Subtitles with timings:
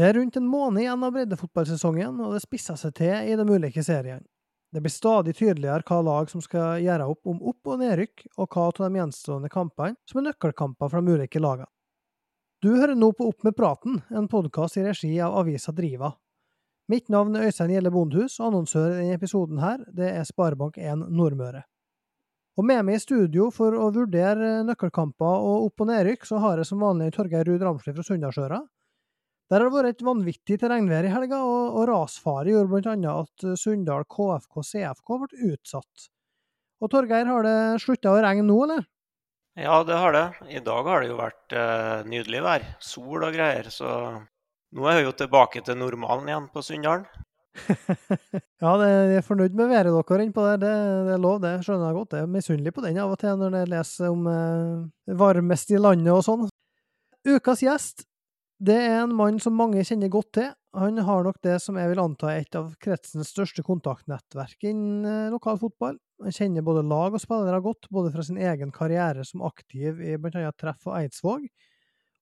[0.00, 3.44] Det er rundt en måned igjen av breddefotballsesongen, og det spisser seg til i de
[3.44, 4.24] ulike seriene.
[4.72, 8.48] Det blir stadig tydeligere hva lag som skal gjøre opp om opp- og nedrykk, og
[8.48, 11.68] hva av de gjenstående kampene som er nøkkelkamper for de ulike lagene.
[12.64, 16.14] Du hører nå på Opp med praten, en podkast i regi av avisa Driva.
[16.88, 21.10] Mitt navn er Øystein Gjelle Bondhus, og annonsør i denne episoden her, det er Sparebank1
[21.12, 21.66] Nordmøre.
[22.56, 26.56] Og med meg i studio for å vurdere nøkkelkamper og opp- og nedrykk, så har
[26.56, 28.64] jeg som vanlig Torgeir Ruud Ramsli fra Sunndalsøra.
[29.50, 33.58] Der har det vært et vanvittig terrengvær i helga, og, og rasfare gjorde annet at
[33.58, 36.10] Sunndal KFK CFK ble utsatt.
[36.80, 38.84] Og Torgeir, har det slutta å regne nå, eller?
[39.58, 40.26] Ja, det har det.
[40.54, 42.68] I dag har det jo vært eh, nydelig vær.
[42.78, 43.66] Sol og greier.
[43.74, 47.08] Så nå er vi jo tilbake til normalen igjen på Sunndalen.
[48.62, 50.60] ja, det er fornøyd med været dere innpå der.
[50.62, 50.74] Det,
[51.08, 51.56] det er lov, det.
[51.66, 52.16] Skjønner jeg godt.
[52.16, 55.82] Jeg er misunnelig på den av og til når jeg leser om eh, varmest i
[55.82, 56.46] landet og sånn.
[57.26, 58.06] Ukas gjest
[58.60, 60.50] det er en mann som mange kjenner godt til.
[60.76, 65.06] Han har nok det som jeg vil anta er et av kretsens største kontaktnettverk innen
[65.08, 65.96] eh, lokal fotball.
[66.20, 70.18] Han kjenner både lag og spillere godt, både fra sin egen karriere som aktiv i
[70.20, 70.52] bl.a.
[70.52, 71.48] Treff og Eidsvåg,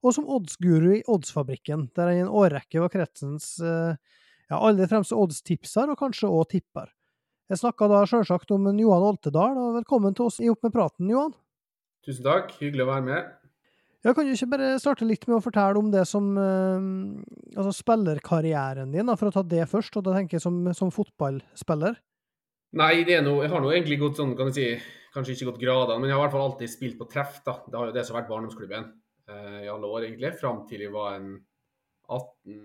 [0.06, 3.98] og som oddsguru i Oddsfabrikken, der han i en årrekke var kretsens eh,
[4.48, 6.94] ja, aller fremste oddstipser, og kanskje òg tipper.
[7.50, 11.10] Jeg snakka da sjølsagt om Johan Oltedal, og velkommen til oss i Opp med praten,
[11.10, 11.34] Johan.
[12.06, 13.34] Tusen takk, hyggelig å være med.
[14.06, 16.78] Ja, Kan du ikke bare starte litt med å fortelle om det som uh,
[17.58, 20.92] Altså spillerkarrieren din, da, for å ta det først, og da tenker jeg som, som
[20.94, 21.98] fotballspiller?
[22.78, 22.92] Nei,
[23.24, 26.10] noe, jeg har nå egentlig gått sånn, kan jeg si, kanskje ikke gått gradene, men
[26.10, 27.38] jeg har i hvert fall alltid spilt på treff.
[27.46, 27.56] da.
[27.64, 28.90] Det har jo det som har vært barndomsklubben
[29.32, 30.34] eh, i alle år, egentlig.
[30.40, 31.30] Fram til jeg var en
[32.04, 32.58] 18,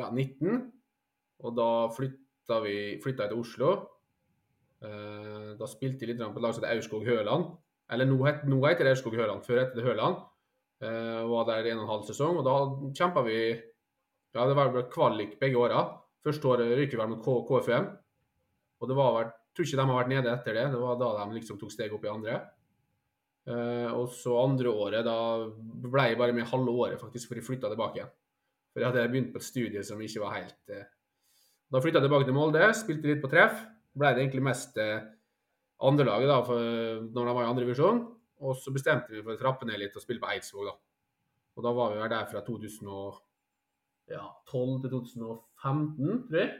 [0.00, 0.60] ja, 19.
[1.40, 3.72] Og da flytta, vi, flytta jeg til Oslo.
[4.84, 7.48] Eh, da spilte jeg litt på et lag som heter Aurskog Høland.
[7.90, 10.20] Eller nå, het, nå heter det Aurskog Høland, før het det Høland.
[10.80, 12.54] Uh, var der en og en halv sesong, og da
[12.96, 13.40] kjempa vi
[14.30, 15.82] Ja, det var kvalik begge åra.
[16.22, 17.88] Første året ryker vi vel mot KFUM.
[18.80, 20.66] Og det var vel Tror ikke de har vært nede etter det.
[20.70, 22.36] Det var da de liksom tok steg opp i andre.
[23.50, 25.16] Uh, og så andre året, da
[25.90, 28.12] ble jeg bare med halve året, faktisk, for jeg flytta tilbake igjen.
[28.70, 30.84] For jeg hadde begynt på et studie som ikke var helt uh...
[31.70, 33.58] Da flytta jeg tilbake til Molde, spilte litt på treff.
[33.98, 35.02] Ble det egentlig mest uh,
[35.86, 36.70] andrelaget da, for,
[37.10, 38.00] når de var i andre divisjon.
[38.40, 40.74] Og så bestemte vi for å trappe ned litt og spille på Eidsvåg, da.
[41.58, 43.18] Og da var vi der fra 2012
[44.10, 46.50] til 2015, tror jeg.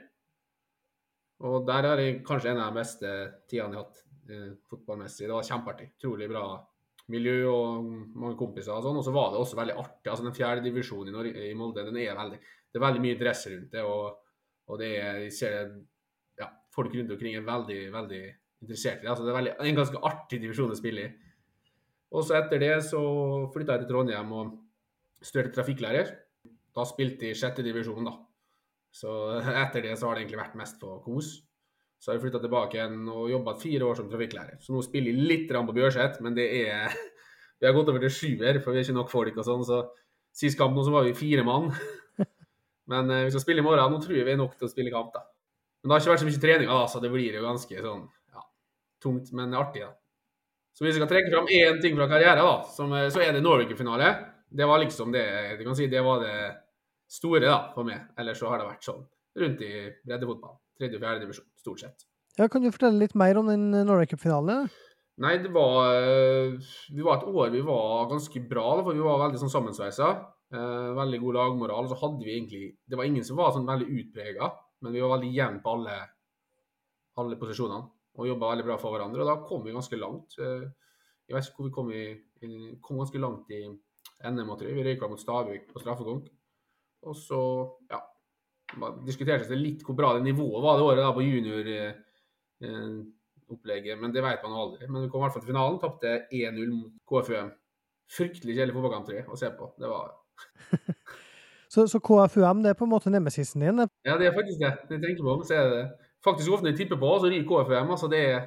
[1.41, 3.11] Og der er jeg kanskje en av de beste
[3.49, 5.25] tidene jeg har hatt eh, fotballmessig.
[5.25, 5.87] Det var kjempeartig.
[5.97, 6.43] Utrolig bra
[7.11, 8.99] miljø og mange kompiser og sånn.
[9.01, 10.11] Og så var det også veldig artig.
[10.11, 13.47] Altså Den fjerde divisjonen i, i, Molde, den er veldig Det er veldig mye dress
[13.49, 13.87] rundt det.
[13.87, 14.05] Og,
[14.69, 15.73] og det er, jeg ser
[16.39, 18.21] ja, folk rundt omkring er veldig, veldig
[18.61, 19.11] interessert i det.
[19.11, 21.30] Altså, det er veldig, en ganske artig divisjon å spille i.
[22.11, 23.01] Og så etter det så
[23.53, 24.51] flytta jeg til Trondheim og
[25.23, 26.11] studerte trafikklærer.
[26.75, 28.17] Da spilte jeg i sjette divisjon, da.
[28.91, 29.13] Så
[29.63, 31.37] etter det så har det egentlig vært mest på kos.
[32.01, 34.59] Så har jeg flytta tilbake igjen og jobba fire år som trafikklærer.
[34.63, 36.91] Så nå spiller jeg litt på Bjørset, men det er
[37.61, 39.61] Vi har gått over til sjuer, for vi er ikke nok folk og sånn.
[39.67, 39.83] Så
[40.33, 41.67] sist kamp nå så var vi fire mann.
[42.89, 43.93] Men eh, vi skal spille i morgen.
[43.93, 45.21] Nå tror jeg vi er nok til å spille kamp, da.
[45.81, 48.01] Men det har ikke vært så mye treninger, da, så det blir jo ganske sånn
[48.33, 48.41] ja,
[49.05, 49.93] tungt, men artig, da.
[50.81, 53.43] Så hvis jeg skal trekke fram én ting fra karrieren, da, som, så er det
[53.45, 54.07] Norway-finale.
[54.49, 55.27] Det var liksom det
[55.59, 56.37] du kan si, det var det
[57.05, 58.07] store da, for meg.
[58.17, 59.03] Ellers så har det vært sånn
[59.43, 59.69] rundt i
[60.01, 60.55] breddefotball.
[60.81, 62.07] Tredje og fjerde divisjon, stort sett.
[62.39, 64.73] Ja, Kan du fortelle litt mer om den Norway Cup-finalen?
[65.21, 65.93] Nei, det var
[66.89, 70.11] Vi var et år vi var ganske bra, for vi var veldig sånn sammensveisa.
[70.49, 71.93] Eh, veldig god lagmoral.
[71.93, 74.49] Så hadde vi egentlig Det var ingen som var sånn veldig utprega,
[74.81, 76.03] men vi var veldig jevne på alle,
[77.21, 77.85] alle posisjonene.
[78.19, 79.23] Og jobba veldig bra for hverandre.
[79.23, 80.37] Og da kom vi ganske langt.
[80.37, 82.05] Jeg vet ikke hvor vi kom i
[82.83, 84.77] kom ganske langt i NM, tror jeg.
[84.77, 86.27] Vi røyka mot Stavik på straffekonk.
[87.07, 87.41] Og så,
[87.89, 88.01] ja
[89.05, 94.23] diskuterte seg litt hvor bra det nivået var det året da på junioropplegget, men det
[94.23, 94.83] vet man aldri.
[94.87, 97.49] Men vi kom i hvert fall til finalen, tapte 1-0 mot KFUM.
[98.11, 99.65] Fryktelig kjedelig fotballkamp å se på.
[99.79, 100.05] Det var
[101.73, 103.77] så, så, KFUM det er på en måte nemesisen din?
[104.07, 104.73] Ja, det er faktisk det.
[104.87, 105.85] Når jeg tenker på det, så er det
[106.25, 107.91] faktisk ofte når de tipper på, så ryker KFUM.
[107.95, 108.39] altså det er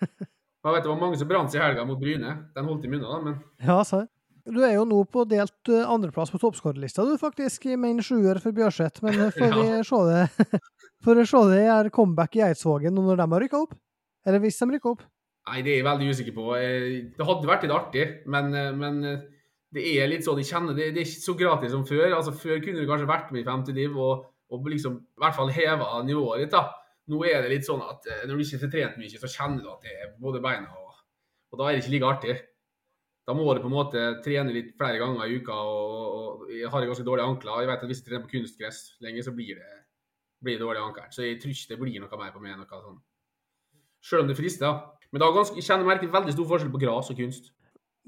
[0.00, 2.32] jeg vet Det var mange som brant seg i helga mot Bryne.
[2.56, 4.10] Den holdt i munnen da, men Ja, sant.
[4.50, 8.56] Du er jo nå på delt andreplass på toppskårerlista, du faktisk, med en sjuer for
[8.56, 9.02] Bjørseth.
[9.04, 10.60] Men får vi se det
[11.04, 13.76] Får vi se det er comeback i Eidsvågen når de har rykka opp?
[14.26, 15.04] Eller hvis de rykker opp?
[15.48, 16.48] Nei, det er jeg veldig usikker på.
[16.56, 18.98] Det hadde vært litt artig, men, men
[19.72, 22.10] det er litt sånn, jeg kjenner det, det er ikke så gratis som før.
[22.16, 25.36] Altså, Før kunne du kanskje vært med i femte div og, og liksom, i hvert
[25.38, 26.52] fall heva nivået ditt.
[26.56, 26.66] da.
[27.10, 29.70] Nå er det litt sånn at når du ikke får trent mye, så kjenner du
[29.72, 30.88] at det er både beina og
[31.50, 32.34] Og da er det ikke like artig.
[33.26, 35.54] Da må du på en måte trene litt flere ganger i uka.
[35.54, 37.60] og, og Jeg har ganske dårlige ankler.
[37.60, 39.70] Jeg vet at Hvis jeg trener på kunstgress lenge, så blir det,
[40.42, 41.08] blir det dårlig ankel.
[41.10, 42.56] Så jeg tror ikke det blir noe mer på meg.
[42.58, 43.00] noe sånn.
[44.02, 44.78] Selv om det frister.
[45.10, 47.50] Men da ganske, jeg kjenner merker veldig stor forskjell på gras og kunst.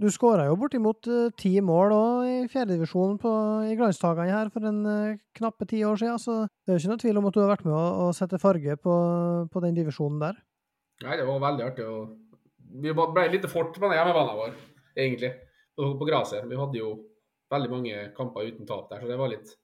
[0.03, 3.21] Du skåra jo bortimot uh, ti mål òg i fjerdedivisjon
[3.69, 6.91] i glansdagene her for en uh, knappe ti år siden, så det er jo ikke
[6.91, 8.97] noe tvil om at du har vært med å, å sette farge på,
[9.53, 10.43] på, den divisjonen der.
[11.07, 11.87] Nei, det var veldig artig.
[12.83, 14.59] Vi ble litt fort på den hjemmebanen vår,
[14.97, 15.33] egentlig,
[15.79, 16.51] på, på gresset.
[16.51, 16.93] Vi hadde jo
[17.55, 19.55] veldig mange kamper uten tap der, så det var litt,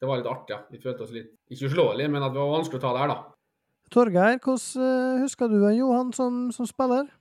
[0.00, 0.56] det var litt artig.
[0.56, 0.62] Ja.
[0.72, 3.20] Vi følte oss litt ikke uslåelige, men at det var vanskelig å ta der, da.
[3.92, 7.12] Torgeir, hvordan uh, husker du Johan som, som spiller?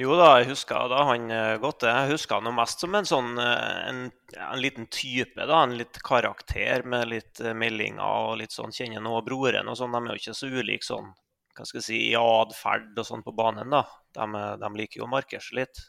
[0.00, 1.84] Jo da, jeg husker da han eh, godt.
[1.84, 3.98] Jeg husker han mest som en sånn eh, en,
[4.38, 5.36] en, liten type.
[5.36, 8.72] da, En litt karakter med litt eh, meldinger og litt sånn.
[8.72, 9.92] Kjenner nå broren og sånn.
[9.92, 11.12] De er jo ikke så ulike sånn
[11.52, 13.68] hva skal jeg si, i atferd og sånn på banen.
[13.74, 13.82] da.
[14.16, 14.24] De,
[14.62, 15.82] de liker jo å markere seg litt.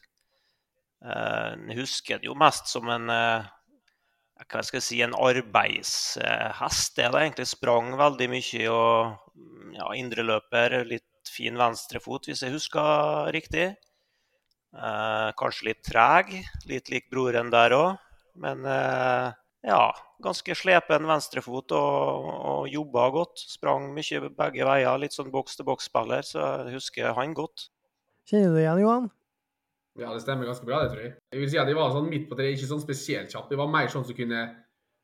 [1.04, 6.98] Jeg husker det jo mest som en hva skal jeg si, en arbeidshest.
[7.00, 13.32] Det da egentlig sprang veldig mye og ja, indreløper, litt fin venstrefot, hvis jeg husker
[13.32, 13.72] riktig.
[14.74, 16.34] Eh, kanskje litt treg,
[16.70, 18.00] litt lik broren der òg.
[18.42, 19.34] Men eh,
[19.70, 19.84] ja,
[20.24, 23.44] ganske slepen venstrefot og, og jobba godt.
[23.54, 25.02] Sprang mye begge veier.
[25.02, 27.70] Litt sånn boks-til-boks-spiller, så jeg husker han godt.
[28.30, 29.12] Kjenner du igjen, Johan?
[30.00, 31.14] Ja, det stemmer ganske bra, det tror jeg.
[31.30, 33.52] Jeg vil si at De var sånn midt på treet, ikke sånn spesielt kjapp.
[33.52, 34.42] De var mer sånn som kunne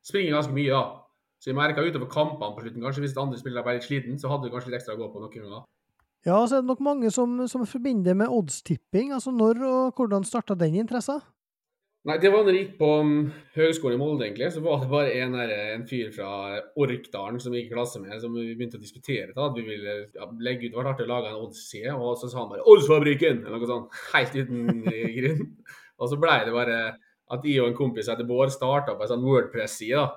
[0.02, 0.72] springe ganske mye.
[0.74, 1.06] da.
[1.40, 4.32] Så jeg merka utover kampene på slutten, kanskje hvis andre spillere ble litt sliten, så
[4.32, 5.68] hadde du kanskje litt ekstra å gå på noen ganger.
[6.28, 9.14] Ja, så er det nok mange som, som forbinder med oddstipping.
[9.16, 11.22] Altså når og hvordan starta den interessen?
[12.08, 13.16] Nei, det var når jeg gikk på um,
[13.58, 14.48] Høgskolen i Molde, egentlig.
[14.56, 16.30] Så var det bare en, der, en fyr fra
[16.80, 19.34] Orkdalen som vi gikk i klasse med, som vi begynte å diskutere.
[19.36, 22.16] Da, at vi ville ja, legge ut, Det var artig å lage en oddsside, og
[22.22, 24.00] så sa han bare 'Oddsfabrikken!' eller noe sånt.
[24.16, 24.72] Helt uten
[25.18, 25.44] grunn.
[26.00, 26.80] og så blei det bare
[27.30, 30.08] at jeg og en kompis etter Bård starta på en sånn Wordpress-side.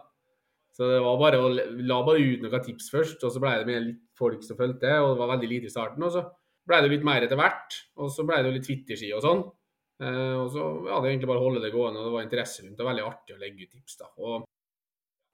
[0.72, 3.68] Så det var bare å la bare ut noen tips først, og så ble det
[3.68, 6.04] med litt folk som fulgte, og det var veldig lite i starten.
[6.06, 6.22] Og så
[6.68, 9.42] ble det litt mer etter hvert, og så ble det jo litt Twitter-ski og sånn.
[10.02, 12.64] Eh, og så ja, det egentlig bare å holde det gående, og det var interesse
[12.64, 12.86] rundt det.
[12.88, 14.08] Veldig artig å legge ut tips, da.
[14.24, 14.48] Og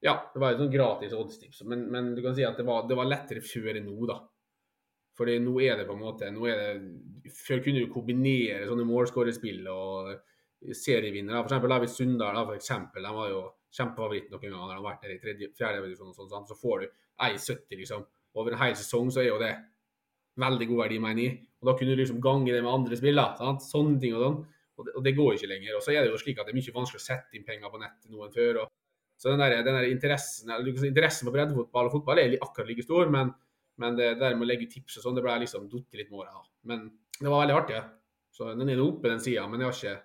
[0.05, 2.85] ja, det var jo sånn gratis oddstips, men, men, du kan si at det var,
[2.91, 4.19] det var lettere før enn nå, da.
[5.19, 8.85] Fordi nå er det på en måte nå er det, Før kunne du kombinere sånne
[8.87, 10.13] målskårerspill og
[10.79, 11.41] serievinnere.
[11.43, 13.41] For eksempel David Sundal, for eksempel, de var jo
[13.75, 16.13] kjempefavoritt noen ganger når han har vært der i tredje, fjerde divisjon.
[16.13, 16.87] og sånn, Så får du
[17.29, 18.07] 1,70 liksom.
[18.39, 19.55] Over en hel sesong så er jo det
[20.39, 21.39] veldig god verdi, mener jeg.
[21.61, 23.37] Og da kunne du liksom gange det med andre spillere.
[23.41, 23.65] Sant?
[23.67, 24.39] Sånne ting og sånn.
[24.79, 25.77] Og det, og det, går ikke lenger.
[25.77, 27.73] Og så er det jo slik at det er mye vanskelig å sette inn penger
[27.73, 28.61] på nettet nå enn før.
[28.63, 28.73] Og,
[29.19, 30.53] så den der, den der interessen,
[30.87, 33.33] interessen for breddefotball og fotball er akkurat like stor, men,
[33.83, 36.23] men det der med å legge tips og sånn, det ble liksom datt litt med
[36.23, 36.45] åra.
[36.71, 36.87] Men
[37.19, 37.83] det var veldig artig.
[38.39, 39.97] Så den er oppe, den sida, men jeg har ikke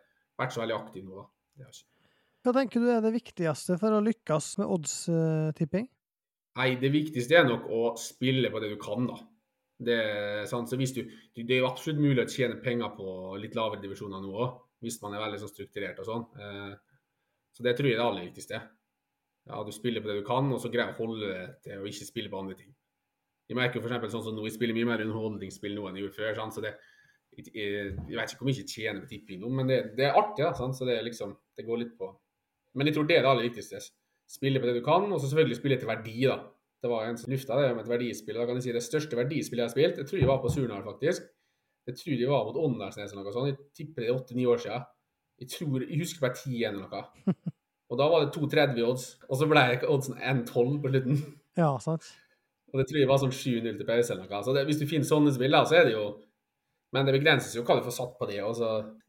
[0.42, 1.22] vært så veldig aktiv nå.
[1.22, 1.70] da.
[2.44, 5.86] Hva tenker du er det viktigste for å lykkes med oddstipping?
[6.60, 9.16] Nei, det viktigste er nok å spille på det du kan, da.
[9.84, 9.96] Det,
[10.46, 11.00] du,
[11.40, 15.00] det er jo absolutt mulig å tjene penger på litt lavere divisjoner nå òg, hvis
[15.02, 16.26] man er veldig sånn strukturert og sånn.
[16.36, 16.74] Eh,
[17.56, 18.60] så det tror jeg er det aller viktigste.
[19.48, 21.88] Ja, Du spiller på det du kan, og så greier å holde det til å
[21.88, 22.76] ikke spille på andre ting.
[23.48, 24.12] Jeg merker jo f.eks.
[24.12, 26.36] sånn som nå, jeg spiller mye mer underholdningsspill nå enn jeg gjorde før.
[26.38, 26.58] Sant?
[26.58, 26.76] så det,
[27.36, 30.20] jeg, jeg, vet ikke hvor mye jeg tjener på tipping nå, men det, det er
[30.20, 30.46] artig.
[30.46, 32.12] Da, så det, liksom, det går litt på
[32.74, 33.82] men jeg tror det er det aller viktigste.
[34.30, 36.40] Spille på det du kan, og så selvfølgelig spille til verdi, da.
[36.84, 38.36] Det var en som lufta det med et verdispill.
[38.36, 40.52] Da kan jeg si Det største verdispillet jeg har spilt, jeg tror jeg var på
[40.52, 41.30] Surnadal, faktisk.
[41.88, 43.52] Jeg tror jeg var mot Åndalsnes eller noe sånt.
[43.52, 44.84] Jeg tipper det er åtte-ni år siden.
[45.40, 47.36] Jeg, tror, jeg husker bare ti eller noe.
[47.92, 51.24] Og da var det 2,30 odds, og så ble oddsen 1,12 på slutten.
[51.60, 52.08] Ja, sant.
[52.74, 54.40] Og det tror jeg var sånn 7-0 til pause eller noe.
[54.46, 56.06] Så det, hvis du finner sånne spill, så er det jo
[56.94, 58.38] Men det begrenses jo hva du får satt på det.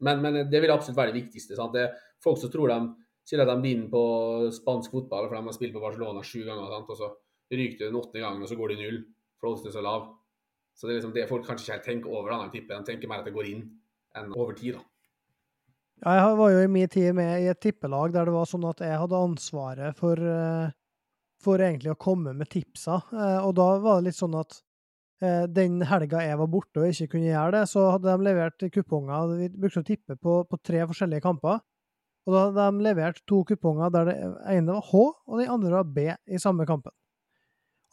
[0.01, 1.53] Men, men det vil absolutt være det viktigste.
[1.57, 1.75] Sant?
[1.75, 2.77] Det er folk som tror de
[3.33, 4.01] at de vinner på
[4.53, 6.69] spansk fotball, for de har spilt på Barcelona sju ganger.
[6.69, 6.91] Sant?
[6.93, 7.09] Og så
[7.55, 8.99] ryker du den åttende gangen, og så går de null.
[9.41, 10.11] For oddsen er så lav.
[10.75, 12.35] Så det er liksom det folk kanskje ikke helt tenker over.
[12.51, 13.63] De tenker mer at det går inn
[14.15, 14.75] enn over tid.
[14.75, 14.83] da.
[16.03, 18.81] Jeg var jo i min tid med i et tippelag der det var sånn at
[18.83, 20.73] jeg hadde ansvaret for, eh,
[21.41, 22.99] for egentlig å komme med tipsa.
[23.13, 24.59] Eh, og da var det litt sånn at
[25.23, 28.67] eh, den helga jeg var borte og ikke kunne gjøre det, så hadde de levert
[28.75, 29.37] kuponger.
[29.39, 31.63] Vi brukte å tippe på, på tre forskjellige kamper.
[32.25, 34.15] Og da hadde de levert to kuponger der det
[34.49, 36.93] ene var H, og den andre var B i samme kampen.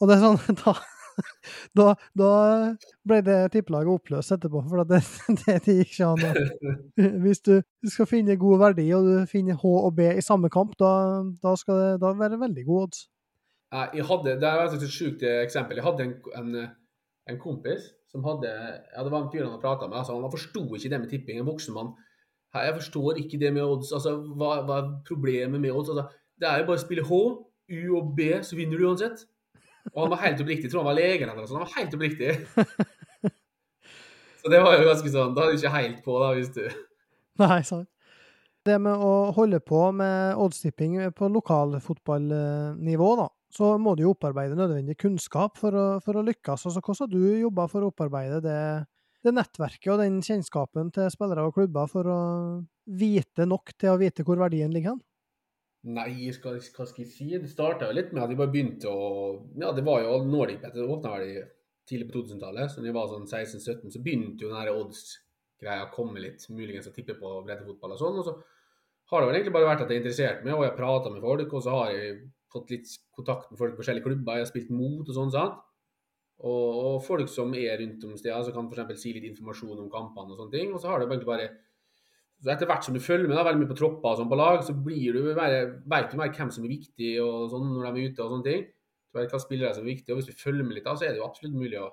[0.01, 0.73] Og det er sånn Da,
[1.77, 2.29] da, da
[3.05, 5.01] ble det tippelaget oppløst etterpå, for det,
[5.43, 6.53] det, gikk ikke an.
[7.23, 10.73] Hvis du skal finne god verdi, og du finner H og B i samme kamp,
[10.81, 13.03] da, da skal det da være veldig god odds.
[13.93, 15.79] Jeg hadde, det er et sjukt eksempel.
[15.79, 16.57] Jeg hadde en, en,
[17.29, 19.97] en, kompis som hadde ja, Det var en fyr han prata med.
[19.97, 21.39] Altså, han forsto ikke det med tipping.
[21.41, 21.89] En voksen mann
[22.53, 23.93] Jeg forstår ikke det med odds.
[23.95, 25.89] Altså, hva, hva er problemet med odds?
[25.89, 26.05] Altså,
[26.39, 27.21] det er jo bare å spille H,
[27.73, 29.25] U og B, så vinner du uansett.
[29.91, 30.67] Og han var helt oppriktig.
[30.67, 31.59] Jeg tror han var legen eller noe sånt.
[31.59, 32.31] Han var helt oppriktig.
[34.43, 36.63] Så det var jo ganske sånn Da er du ikke helt på, da, hvis du
[37.43, 37.87] Nei, sant.
[38.63, 44.55] Det med å holde på med oddstipping på lokalfotballnivå, da, så må du jo opparbeide
[44.55, 46.63] nødvendig kunnskap for å, for å lykkes.
[46.69, 48.61] Altså, hvordan har du jobba for å opparbeide det,
[49.23, 52.21] det nettverket og den kjennskapen til spillere og klubber for å
[52.85, 55.03] vite nok til å vite hvor verdien ligger hen?
[55.83, 57.25] Nei, skal, hva skal jeg si?
[57.35, 59.01] Det starta litt med at vi bare begynte å
[59.59, 60.77] Ja, det var jo Nordic Bet.
[60.77, 61.41] Det åpna vel
[61.89, 62.71] tidlig på 2000-tallet.
[62.71, 66.45] Så da jeg var sånn 16-17, så begynte jo den odds-greia å komme litt.
[66.55, 68.21] Muligens å tippe på breddefotball og sånn.
[68.21, 68.37] Og så
[69.11, 71.11] har det vel egentlig bare vært at jeg er interessert meg, og jeg har prata
[71.11, 71.51] med folk.
[71.51, 72.15] Og så har jeg
[72.53, 74.39] fått litt kontakt med folk i forskjellige klubber.
[74.39, 75.59] Jeg har spilt mot og sånn, sant.
[76.43, 79.03] Og, og folk som er rundt om steder, som kan f.eks.
[79.03, 80.73] si litt informasjon om kampene og sånne ting.
[80.73, 81.51] Og så har det egentlig bare
[82.43, 84.35] så etter hvert som du følger med da, veldig mye på tropper og sånn på
[84.35, 85.53] lag, så blir du mer,
[85.93, 88.47] vet du mer hvem som er viktig og sånn når de er ute og sånne
[88.49, 88.65] ting.
[89.13, 91.07] Du vet hva spillere som er viktige, og Hvis du følger med litt, da, så
[91.07, 91.87] er det jo absolutt mulig å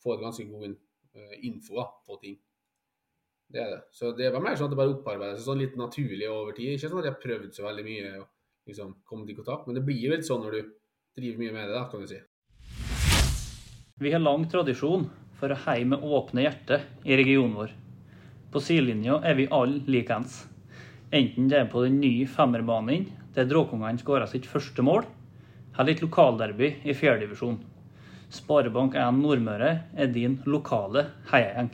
[0.00, 2.38] få et ganske god uh, info da, på ting.
[3.50, 3.80] Det er det.
[3.92, 6.78] Så det var mer sånn at det bare opparbeider seg sånn litt naturlig over tid.
[6.78, 8.26] Ikke sånn at jeg har prøvd så veldig mye å
[8.70, 10.74] liksom, komme til kontakt, men det blir jo litt sånn når du
[11.18, 12.22] driver mye med det, da, kan du si.
[14.02, 15.02] Vi har lang tradisjon
[15.36, 17.74] for å heie med åpne hjerte i regionen vår.
[18.48, 20.38] På sidelinja er vi alle likeens.
[21.12, 23.04] Enten det er på den nye femmerbanen
[23.36, 25.04] der Dråkungene skåra sitt første mål,
[25.76, 27.60] eller et lokalderby i fjerdedivisjon.
[28.32, 31.68] Sparebank1 Nordmøre er din lokale heiagjeng.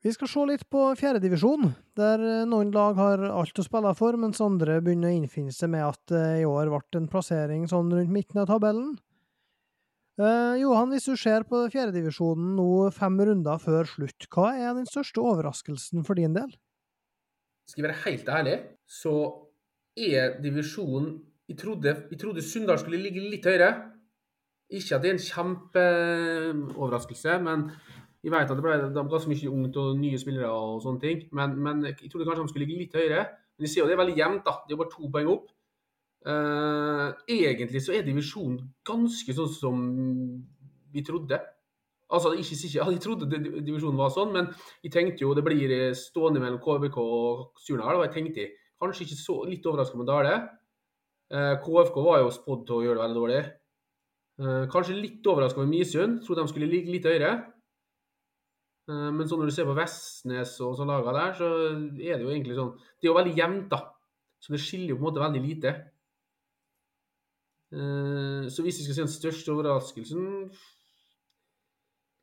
[0.00, 4.40] Vi skal se litt på fjerdedivisjon, der noen lag har alt å spille for, mens
[4.40, 8.16] andre begynner å innfinne seg med at det i år ble en plassering sånn rundt
[8.16, 8.94] midten av tabellen.
[10.16, 14.86] Uh, Johan, hvis du ser på fjerdedivisjonen nå fem runder før slutt, hva er den
[14.88, 16.48] største overraskelsen for din del?
[17.68, 18.56] Skal jeg være helt ærlig,
[18.88, 19.44] så
[19.96, 23.92] er divisjonen Jeg trodde, jeg trodde Sunndal skulle ligge litt høyere.
[24.74, 27.70] Ikke at det er en kjempeoverraskelse, men
[28.24, 31.22] jeg vet at det ble, ganske mye ungt og nye spillere og sånne ting.
[31.30, 33.30] Men, men jeg trodde kanskje de skulle ligge litt høyere.
[33.54, 34.52] Men jeg ser jo det er veldig jevnt, da.
[34.66, 35.46] Det er bare to poeng opp.
[36.26, 39.82] Uh, egentlig så er divisjonen ganske sånn som
[40.94, 41.38] vi trodde.
[42.10, 43.28] Altså, ikke, ikke, Jeg trodde
[43.62, 44.48] divisjonen var sånn, men
[44.82, 48.00] jeg tenkte jo det blir stående mellom KBK og Surnadal.
[48.00, 48.48] Og jeg tenkte
[48.82, 50.34] kanskje ikke så litt overraska med Dale.
[51.30, 53.40] Uh, KFK var jo spådd til å gjøre det veldig dårlig.
[54.42, 56.20] Uh, kanskje litt overraska med Misund.
[56.26, 57.36] Trodde de skulle ligge litt høyere.
[58.86, 62.30] men så når du ser på Vestnes og sånn laga der, så er det jo
[62.30, 63.80] egentlig sånn Det er jo veldig jevnt, da.
[64.38, 65.72] Så det skiller jo på en måte veldig lite.
[67.74, 70.26] Eh, så hvis jeg skal si den største overraskelsen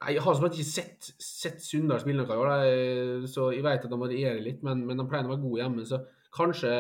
[0.08, 3.86] Jeg har som sagt ikke sett, sett Sunndal spille noe i år, så jeg vet
[3.86, 5.86] at de varierer litt, men, men de pleier å være gode hjemme.
[5.88, 6.02] Så
[6.36, 6.72] kanskje,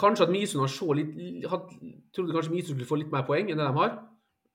[0.00, 1.12] kanskje at Misund har så litt
[1.52, 1.68] had,
[2.16, 3.98] Trodde kanskje Misund skulle få litt mer poeng enn det de har.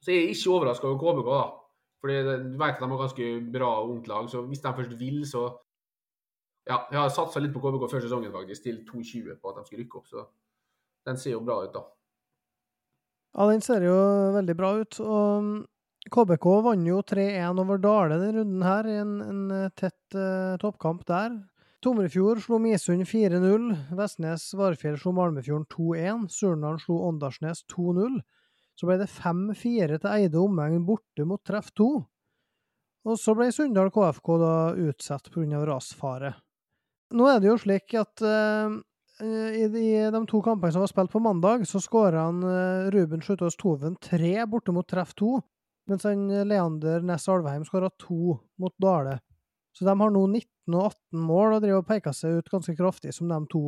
[0.01, 1.45] Så jeg er ikke overraska over KBK, da.
[2.01, 5.21] Fordi du vet at de har ganske bra ungt lag, så hvis de først vil,
[5.29, 5.47] så
[6.67, 9.69] Ja, jeg har satsa litt på KBK før sesongen, faktisk, til 2,20 på at de
[9.69, 10.25] skal rykke opp, så
[11.07, 11.85] den ser jo bra ut, da.
[13.37, 13.97] Ja, den ser jo
[14.33, 14.97] veldig bra ut.
[14.99, 15.67] og
[16.09, 20.55] KBK vant jo 3-1 over Dale denne runden her, i en, en eh, tett uh,
[20.61, 21.35] toppkamp der.
[21.83, 23.67] Tomrefjord slo Misund 4-0.
[23.99, 26.25] Vestnes Varfjell slo Malmefjorden 2-1.
[26.33, 28.17] Surnadal slo Åndalsnes 2-0.
[28.77, 31.87] Så ble det 5-4 til Eide omegn borte mot treff 2.
[33.07, 34.53] Og så ble Sunndal KFK da
[34.87, 35.61] utsatt pga.
[35.69, 36.33] rasfare.
[37.13, 38.79] Nå er det jo slik at uh,
[39.23, 39.83] I de,
[40.13, 43.95] de, to kampene som var spilt på mandag, så skåra han uh, Ruben Skjøtås Toven
[44.01, 45.39] tre borte mot treff to,
[45.89, 49.15] mens han eh, Leander Næss Alvheim skåra to mot Dale.
[49.73, 52.75] Så de har nå 19 og 18 mål og driver og peker seg ut ganske
[52.77, 53.63] kraftig som de to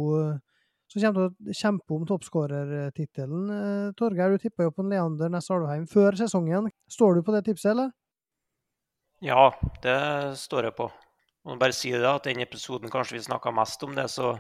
[0.89, 3.49] som kommer til å kjempe om toppskårertittelen.
[3.97, 6.71] Torgeir, du tippa jo på en Leander Næss Alvheim før sesongen.
[6.89, 7.91] Står du på det tipset, eller?
[9.21, 9.51] Ja,
[9.83, 9.99] det
[10.41, 10.87] står jeg på.
[11.45, 14.33] Og bare si det at den episoden kanskje vi snakka mest om det, så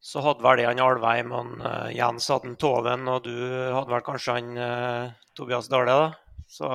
[0.00, 3.34] så hadde vel det han Alveim og uh, Jens hadde en Toven, og du
[3.76, 6.40] hadde vel kanskje han uh, Tobias Dale, da.
[6.50, 6.70] Så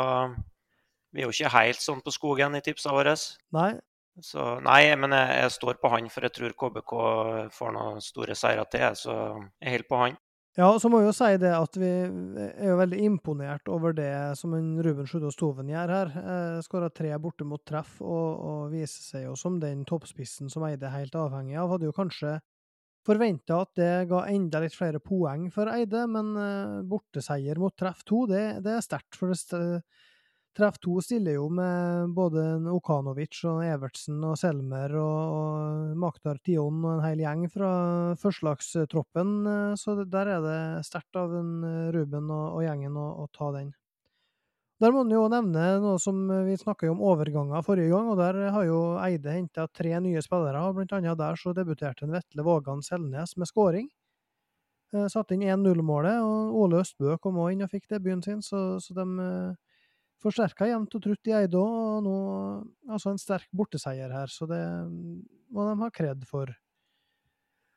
[1.12, 3.16] vi er jo ikke helt sånn på skogen i tipsa våre.
[3.56, 3.74] Nei.
[4.24, 6.94] Så nei, men jeg, jeg, står på han, for jeg tror KBK
[7.56, 8.86] får noen store seire til.
[8.96, 10.16] Så jeg holder på han.
[10.56, 14.38] Ja, så må jeg jo si det at vi er jo veldig imponert over det
[14.40, 16.12] som en Ruben Sjudås Toven gjør her.
[16.22, 20.64] Eh, Skåra tre borte mot treff og, og, viser seg jo som den toppspissen som
[20.64, 21.74] Eide er helt avhengig av.
[21.74, 22.38] Hadde jo kanskje
[23.06, 28.02] Forventa at det ga enda litt flere poeng for Eide, men uh, borteseier mot treff
[28.08, 29.18] to, det, det, er sterkt.
[29.20, 29.36] For
[30.56, 36.78] Treff 2 stiller jo med både Okanovic og Evertsen og Selmer og, og Maktar Tion
[36.86, 37.72] og en hel gjeng fra
[38.22, 43.08] førstelagstroppen, eh, så der er det sterkt av en eh, Ruben og, og gjengen å,
[43.26, 43.74] å, ta den.
[44.86, 48.52] Der må en jo nevne noe som vi snakka om overganger forrige gang, og der
[48.54, 50.62] har jo Eide henta tre nye spillere.
[50.78, 53.88] Blant annet der så debuterte en Vetle Vågan Selnes med skåring.
[54.94, 58.78] Eh, satte inn 1-0-målet, og Ole Østbø kom òg inn og fikk debuten sin, så,
[58.78, 59.08] så de
[60.22, 62.16] forsterka jevnt og trutt i Eide òg, og nå
[62.86, 64.62] altså en sterk borteseier her, så det
[65.50, 66.54] må de ha kred for.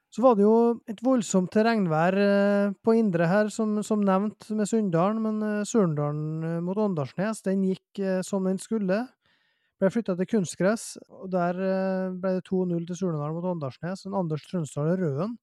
[0.09, 4.69] Så var det jo et voldsomt regnvær eh, på Indre her, som, som nevnt, med
[4.71, 9.03] Sunndalen, men eh, Surndalen eh, mot Åndalsnes, den gikk som den skulle.
[9.79, 11.59] Ble flytta til kunstgress, og der
[12.19, 14.09] ble det 2-0 til Surndalen mot Åndalsnes.
[14.11, 15.37] Anders Trønsdal Røen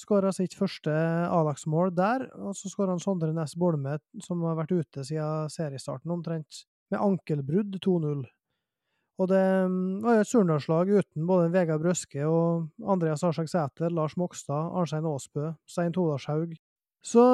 [0.00, 0.92] Skåra sitt første
[1.28, 6.62] A-lagsmål der, og så skåra Sondre Næss Bolme, som har vært ute siden seriestarten omtrent,
[6.90, 8.22] med ankelbrudd 2-0.
[9.20, 13.92] Og det mm, var jo et surnadalslag uten både Vegard Brøske og Andreas Arsak Sæter,
[13.92, 16.54] Lars Mokstad, Arnstein Aasbø, Stein Todalshaug.
[17.04, 17.24] Så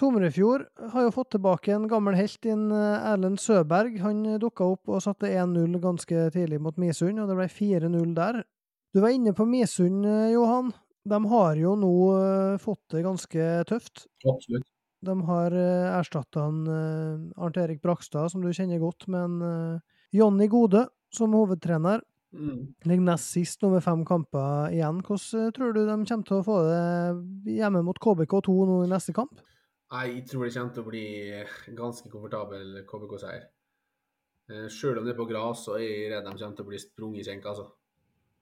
[0.00, 3.98] Tomrefjord har jo fått tilbake en gammel helt, inn Erlend Søberg.
[4.04, 8.42] Han dukka opp og satte 1-0 ganske tidlig mot Misund, og det ble 4-0 der.
[8.96, 10.72] Du var inne på Misund, Johan
[11.10, 14.04] de har jo nå uh, fått det ganske tøft.
[14.28, 14.68] Absolutt.
[15.00, 15.54] De har
[15.96, 19.78] erstatta Arnt Erik Brakstad, som du kjenner godt, med en
[20.12, 20.82] Jonny Gode
[21.14, 22.02] som hovedtrener.
[22.30, 22.74] Mm.
[22.86, 25.00] Ligger nest sist nå med fem kamper igjen.
[25.06, 29.14] Hvordan tror du de kommer til å få det hjemme mot KBK2 nå i neste
[29.16, 29.40] kamp?
[29.90, 31.06] Nei, Jeg tror det kommer til å bli
[31.74, 33.48] ganske komfortabel KBK-seier.
[34.70, 36.78] Selv om det er på gress, så er jeg redd de kommer til å bli
[36.82, 37.66] sprunget i senk altså.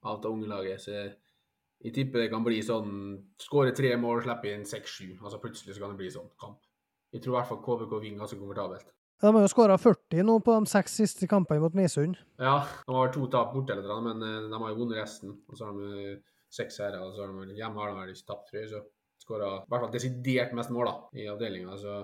[0.05, 0.81] av det unge laget.
[0.81, 2.93] Så jeg tipper det kan bli sånn
[3.41, 5.17] Skåre tre mål, slippe inn seks-sju.
[5.23, 6.61] Altså plutselig så kan det bli sånn kamp.
[7.09, 8.93] Jeg tror i hvert fall KBK vinner ganske komfortabelt.
[9.19, 12.15] De har jo skåra 40 nå på de seks siste kampene mot Misund.
[12.39, 15.33] Ja, de har to tap borte, eller men eh, de har jo vunnet resten.
[15.49, 16.21] Og så har de eh,
[16.55, 18.69] seks seire, og så har de hjemme har de vel ikke tapt, tror jeg.
[18.71, 21.75] Så skåra i hvert fall desidert mest mål da, i avdelinga.
[21.81, 21.97] Så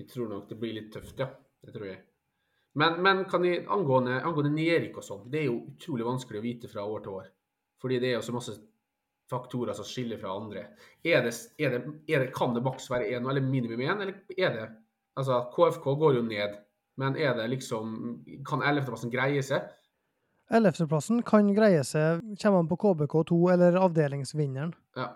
[0.00, 1.28] jeg tror nok det blir litt tøft, ja.
[1.64, 2.00] Det tror jeg.
[2.80, 6.70] Men, men jeg, angående, angående nedrykk og sånn, det er jo utrolig vanskelig å vite
[6.72, 7.28] fra år til år.
[7.84, 8.56] Fordi det er jo så masse
[9.30, 10.64] faktorer som skiller fra andre.
[11.04, 14.16] Er det, er det, er det, kan det maks være én eller minimum én, eller
[14.34, 14.66] er det
[15.14, 16.58] Altså, KFK går jo ned,
[17.00, 17.94] men er det liksom
[18.46, 19.66] Kan 11.-plassen greie seg?
[20.52, 24.74] 11.-plassen kan greie seg, kommer man på KBK2 eller avdelingsvinneren.
[24.98, 25.12] Ja.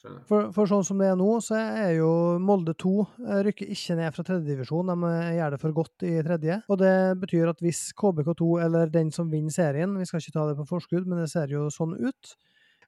[0.00, 3.96] For, for, sånn som det er nå, så er jo Molde 2 eh, rykker ikke
[3.98, 4.88] ned fra tredjedivisjon.
[4.88, 6.56] De eh, gjør det for godt i tredje.
[6.72, 10.46] Og det betyr at hvis KBK2, eller den som vinner serien Vi skal ikke ta
[10.48, 12.32] det på forskudd, men det ser jo sånn ut.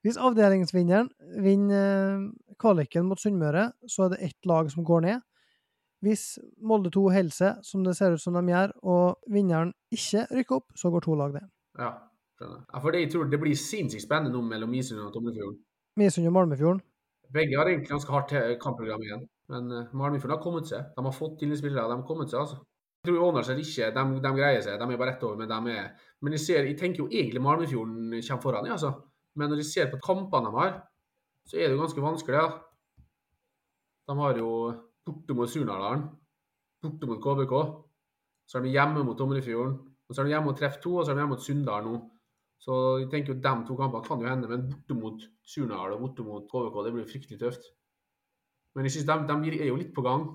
[0.03, 1.11] Hvis avdelingsvinneren
[1.45, 1.85] vinner
[2.17, 2.25] eh,
[2.61, 5.27] kvaliken mot Sunnmøre, så er det ett lag som går ned.
[6.03, 6.23] Hvis
[6.59, 10.57] Molde 2 holder seg, som det ser ut som de gjør, og vinneren ikke rykker
[10.57, 11.45] opp, så går to lag ned.
[11.79, 11.93] Ja,
[12.39, 12.65] skjønner.
[12.67, 15.61] Ja, for det, jeg tror det blir sinnssykt spennende nå mellom Misund og Tomrefjorden.
[16.01, 16.83] Misund og Malmefjorden?
[17.33, 19.23] Begge har egentlig ganske hardt kampprogram igjen.
[19.53, 20.91] Men uh, Malmefjorden har kommet seg.
[20.95, 22.59] De har fått til spillere, de har kommet seg, altså.
[23.03, 25.73] Jeg tror Åndalsnes ikke de, de, greier seg, de er bare rett over, men de
[25.73, 25.89] er
[26.23, 28.93] Men jeg, ser, jeg tenker jo egentlig Malmefjorden kommer foran, jeg, altså.
[29.35, 30.77] Men når jeg ser på kampene de har,
[31.49, 32.39] så er det jo ganske vanskelig.
[32.39, 32.47] Ja.
[34.07, 34.49] De har jo
[35.05, 36.05] borte mot Surnadalen,
[36.83, 37.53] borte mot KBK.
[38.47, 39.77] Så er de hjemme mot Tomrefjorden.
[40.07, 41.87] Og så er de hjemme mot Treff 2, og så er de hjemme mot Sunndal
[41.87, 41.99] nå.
[42.63, 46.03] Så jeg tenker jo de to kampene kan jo hende, men borte mot Surnadal og
[46.05, 47.69] borte mot KBK, det blir fryktelig tøft.
[48.75, 50.27] Men jeg synes de, de, er jo litt på gang.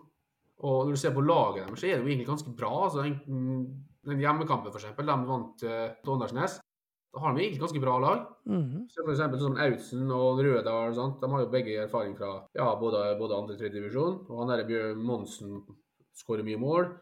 [0.59, 2.73] Og når du ser på laget deres, så er det jo egentlig ganske bra.
[2.85, 6.59] altså Den hjemmekampen, f.eks., de vant uh, Åndalsnes.
[7.13, 8.27] Da har de egentlig ganske bra lag.
[8.47, 8.89] Mm -hmm.
[8.89, 11.21] Så for eksempel sånn Autsen og Rødal sant?
[11.21, 14.27] de har jo begge erfaring fra ja, både, både andre og tredje divisjon.
[14.29, 15.65] Og han der Bjørn Monsen
[16.15, 16.93] skårer mye mål.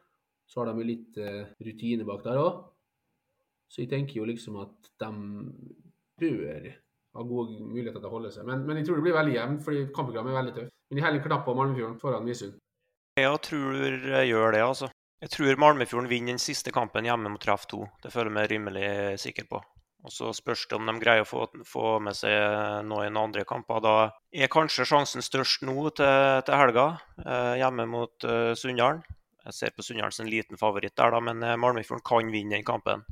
[0.49, 2.65] Så har de jo litt uh, rutine bak der òg.
[3.69, 5.11] Så jeg tenker jo liksom at de
[6.21, 6.71] bør
[7.17, 8.47] ha gode muligheter til å holde seg.
[8.47, 10.73] Men, men jeg tror det blir veldig jevnt, fordi kampprogrammet er veldig tøft.
[10.91, 12.55] Men de heller knapp på Malmefjorden foran Misund.
[13.17, 14.91] Jeg tror jeg gjør det, altså.
[15.25, 17.81] Jeg tror Malmefjorden vinner den siste kampen hjemme mot Treff 2.
[18.05, 18.89] Det føler jeg meg rimelig
[19.23, 19.63] sikker på.
[20.07, 23.81] Og Så spørs det om de greier å få, få med seg noen andre kamper.
[23.83, 23.95] Da
[24.31, 26.85] er kanskje sjansen størst nå til, til helga,
[27.25, 29.03] eh, hjemme mot eh, Sunndalen.
[29.47, 32.55] Jeg ser på Sunndalen som en liten favoritt der, da, men eh, Malmöfjorden kan vinne
[32.55, 33.03] den kampen.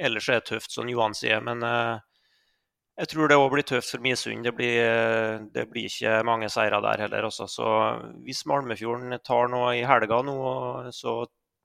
[0.00, 1.44] Ellers er det tøft, som Johan sier.
[1.44, 2.00] Men eh,
[3.02, 4.48] jeg tror det òg blir tøft for Misund.
[4.48, 7.28] Det eh, det blir ikke mange seire der heller.
[7.28, 7.50] Også.
[7.52, 7.68] Så
[8.24, 10.40] hvis Malmöfjorden tar noe i helga nå,
[10.96, 11.18] så,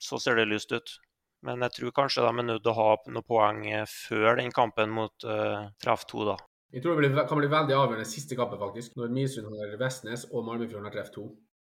[0.04, 0.98] så ser det lyst ut.
[1.46, 4.52] Men jeg tror kanskje de er nødt til å ha noen poeng eh, før den
[4.56, 6.38] kampen mot uh, Treff 2, da.
[6.76, 8.96] Jeg tror det kan bli veldig avgjørende siste kampen, faktisk.
[9.00, 11.28] Når Misund har Vestnes og Malmefjorden har Treff 2.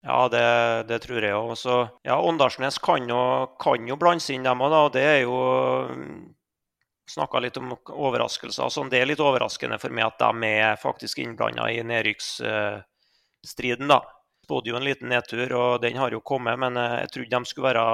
[0.08, 0.46] Ja, det,
[0.90, 1.52] det tror jeg òg.
[2.08, 3.20] Ja, Åndalsnes kan jo,
[3.60, 4.74] kan jo blandes inn, dem òg.
[4.88, 5.36] Og det er jo
[7.08, 8.68] Snakka litt om overraskelser.
[8.68, 13.88] Sånn, det er litt overraskende for meg at de er faktisk innblanda i nedrykksstriden.
[13.88, 14.02] da.
[14.44, 16.60] Spådde jo en liten nedtur, og den har jo kommet.
[16.60, 17.86] Men eh, jeg trodde de skulle være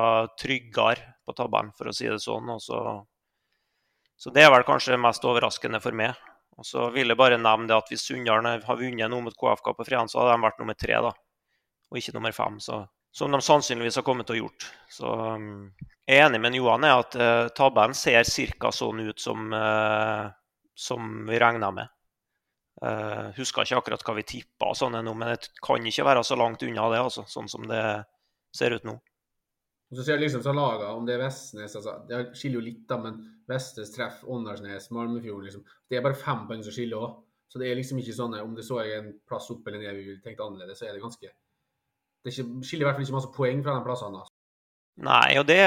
[0.42, 2.52] tryggere på tabellen, for å si det sånn.
[2.62, 2.80] Så,
[4.16, 6.18] så, det er vel kanskje mest overraskende for meg.
[6.58, 9.72] Og så vil jeg bare nevne det at hvis Sunndal har vunnet noe mot KFK
[9.74, 11.14] på fredag, så hadde de vært nummer tre, da.
[11.90, 12.60] Og ikke nummer fem.
[12.62, 12.84] Så
[13.14, 14.66] som de sannsynligvis har kommet til å gjort.
[14.90, 15.50] Så um,
[16.08, 18.26] jeg er enig med Johan i at uh, tabellen ser
[18.58, 18.72] ca.
[18.74, 20.32] sånn ut som, uh,
[20.74, 21.92] som vi regna med.
[22.82, 26.66] Uh, husker ikke akkurat hva vi tippa, sånn men det kan ikke være så langt
[26.66, 27.84] unna det, altså, sånn som det
[28.54, 28.98] ser ut nå.
[29.94, 32.66] Og så ser du liksom så laga, om det er Vestnes altså, Det skiller jo
[32.66, 35.68] litt, da, men Vestnes treffer Åndalsnes, Malmefjorden liksom.
[35.86, 37.20] Det er bare fem poeng som skiller òg.
[37.54, 40.00] Så det er liksom ikke sånn om det så er en plass opp eller ned
[40.00, 41.30] vi ville tenkt annerledes, så er det ganske
[42.24, 44.22] det skiller i hvert fall ikke masse poeng fra de plassene.
[44.24, 44.34] Altså.
[45.04, 45.60] Nei, og det,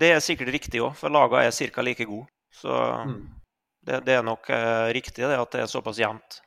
[0.00, 1.84] det er sikkert riktig òg, for laga er ca.
[1.84, 2.28] like gode.
[2.54, 2.72] Så
[3.10, 3.18] mm.
[3.86, 6.40] det, det, er nok uh, riktig det at det er såpass jevnt.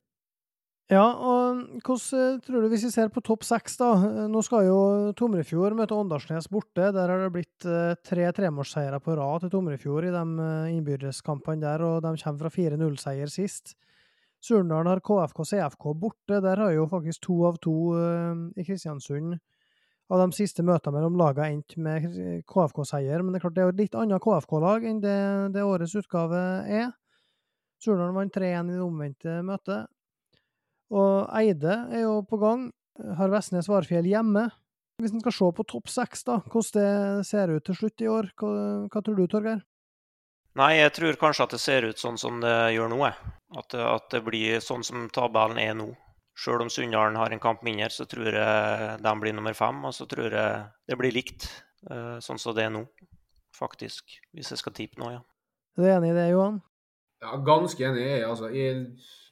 [0.92, 3.94] Ja, og hvordan tror du, hvis vi ser på topp seks, da
[4.28, 4.80] Nå skal jo
[5.16, 6.90] Tomrefjord møte Åndalsnes borte.
[6.92, 11.86] Der har det blitt uh, tre tremålsseiere på rad til Tomrefjord i de innbyrdeskampene der,
[11.88, 13.78] og de kommer fra 4-0-seier sist.
[14.44, 16.42] Surndalen har KFK CFK borte.
[16.44, 17.78] Der har jo faktisk to av to
[18.60, 19.38] i Kristiansund
[20.12, 22.10] av de siste møtene mellom lagene endt med
[22.52, 23.24] KFK-seier.
[23.24, 25.18] Men det er klart det er jo et litt annet KFK-lag enn det,
[25.56, 26.92] det, årets utgave er.
[27.82, 29.88] Surnadal vant 3-1 i det omvendte møtet.
[30.92, 32.70] Og Eide er jo på gang.
[33.18, 34.50] Har Vestnes Varfjell hjemme.
[35.02, 38.10] Hvis en skal se på topp seks, da, hvordan det ser ut til slutt i
[38.12, 38.52] år, hva,
[38.92, 39.64] hva tror du, Torgeir?
[40.60, 43.00] Nei, jeg tror kanskje at det ser ut sånn som det gjør nå.
[43.58, 45.90] At, at det blir sånn som tabellen er nå.
[46.38, 49.80] Sjøl om Sunndalen har en kamp mindre, så tror jeg de blir nummer fem.
[49.88, 51.48] Og så tror jeg det blir likt,
[51.88, 52.84] eh, sånn som det er nå,
[53.58, 54.20] faktisk.
[54.36, 55.24] Hvis jeg skal tippe nå, ja.
[55.78, 56.60] Er du enig i det, Johan?
[57.24, 58.04] Ja, ganske enig.
[58.04, 58.86] Jeg, altså, jeg,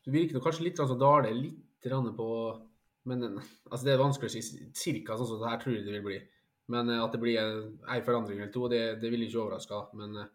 [0.05, 2.29] du virker kanskje litt sånn som Dale, litt på
[3.07, 5.95] Men altså, det er vanskelig å si cirka sånn som det her tror jeg det
[5.95, 6.19] vil bli.
[6.69, 9.79] Men eh, at det blir en forandring eller to, det, det vil ikke overraske.
[9.97, 10.27] Men eh,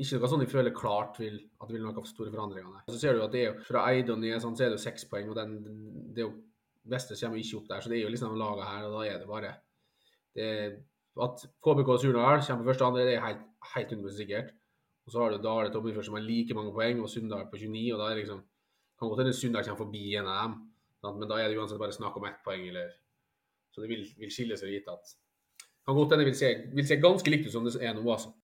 [0.00, 2.84] ikke noe sånn jeg føler klart vil, at det vil noen store forandringer.
[2.92, 4.84] Så ser du at det er jo fra Eid og ned så er det jo
[4.84, 5.58] seks poeng, og den,
[6.14, 6.36] det er jo
[6.90, 9.18] Vestre kommer ikke opp der, så det er jo liksom laget her, og da er
[9.20, 9.50] det bare
[10.32, 10.46] det,
[11.20, 13.42] At KBK og Surnadal kommer på første og andre, det er helt,
[13.74, 14.54] helt 100 sikkert.
[15.04, 17.82] Og så har du Dale Tommelfjord som har like mange poeng, og Sunndal på 29,
[17.92, 18.40] og da er det liksom
[19.00, 20.58] kan godt hende Sunndal kommer forbi en av dem,
[21.16, 22.92] men da er det uansett bare snakk om ett poeng, eller
[23.70, 25.12] Så det vil, vil skille seg litt at
[25.86, 26.36] Kan godt hende vil
[26.74, 28.34] vil se ganske likt ut som det er nå, altså.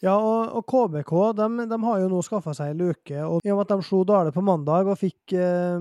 [0.00, 3.18] Ja, og, og KBK de, de, har jo nå skaffa seg ei luke.
[3.20, 5.76] og I og med at de slo Dale på mandag og fikk eh,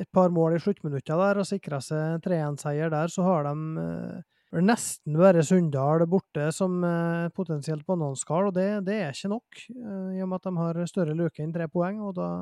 [0.00, 4.62] et par mål i sluttminutta der og sikra seg 3-1-seier der, så har de eh,
[4.64, 8.48] nesten bare Sunndal borte som eh, potensielt bananskall.
[8.48, 11.44] Og det, det, er ikke nok, eh, i og med at de har større luke
[11.44, 12.00] enn tre poeng.
[12.00, 12.32] og da...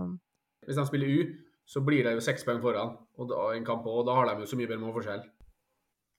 [0.68, 1.34] Hvis de spiller U,
[1.68, 4.44] så blir det jo seks poeng foran og da, en kamp, og da har de
[4.44, 5.22] jo så mye bedre målforskjell.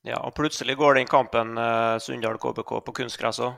[0.07, 3.57] Ja, og plutselig går den kampen eh, Sunndal-KBK på kunstgress òg.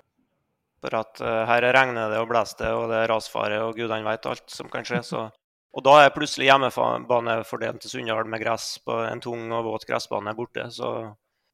[0.81, 4.07] For at eh, her regner det og blåser det, og det er rasfare, og gudene
[4.07, 5.03] vet alt som kan skje.
[5.05, 5.25] Så.
[5.71, 10.33] Og da er plutselig hjemmebanefordelen til Sunndal med gress på en tung og våt gressbane
[10.35, 10.67] borte.
[10.73, 10.89] Så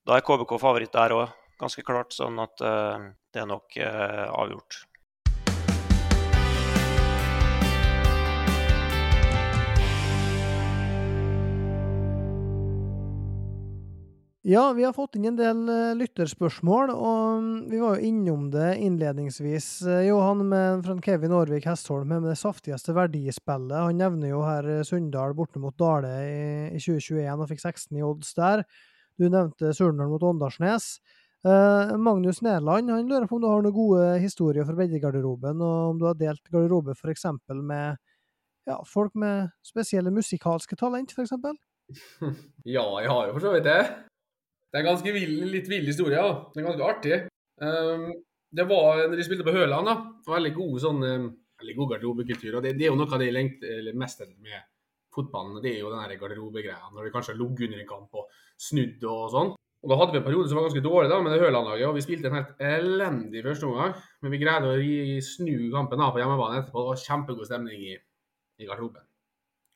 [0.07, 2.15] da er KBK favoritt der òg, ganske klart.
[2.15, 4.79] Sånn at eh, det er nok uh, avgjort.
[14.47, 18.45] Ja, vi har fått inn en del uh, lytterspørsmål, og um, vi var jo innom
[18.53, 23.75] det innledningsvis, uh, Johan, med fra Kevin Aarvik Hestholm med det saftigste verdispillet.
[23.75, 27.99] Han nevner jo her uh, Sunndal borte mot Dale i, i, 2021 og fikk 16
[27.99, 28.63] i odds der.
[29.19, 30.93] Du nevnte Surnadal mot Åndalsnes.
[31.99, 35.99] Magnus Nederland han lurer på om du har noen gode historier fra breddegarderoben, og om
[35.99, 37.27] du har delt garderobe f.eks.
[37.51, 37.99] med
[38.67, 41.35] ja, folk med spesielle musikalske talent, f.eks.?
[42.77, 43.81] Ja, jeg har jo for så vidt det.
[44.67, 46.19] Det er en ganske vild, litt vill historie.
[46.19, 46.31] Ja.
[46.53, 47.19] Det er ganske artig.
[47.63, 48.09] Um,
[48.57, 49.95] det var når de spilte på Høland, da.
[50.27, 51.29] Veldig god sånn um,
[51.61, 52.57] veldig god garderobekultur.
[52.57, 54.65] og det, det, er jo noe av det jeg lengter mest etter med
[55.13, 55.61] fotballen.
[55.63, 56.91] Det er jo den garderobegreia.
[56.93, 59.53] Når de kanskje har ligget under en kamp og snudd og sånn.
[59.85, 61.87] Og Da hadde vi en periode som var ganske dårlig da, med det Høland-laget.
[61.87, 63.93] og Vi spilte en helt elendig første omgang.
[64.21, 66.81] Men vi greide å snu kampen av på hjemmebane etterpå.
[66.81, 67.93] Det var kjempegod stemning i,
[68.61, 69.05] i garderoben.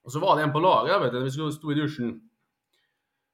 [0.06, 2.16] Og Så var det en på laget da, vet du, vi sto i dusjen.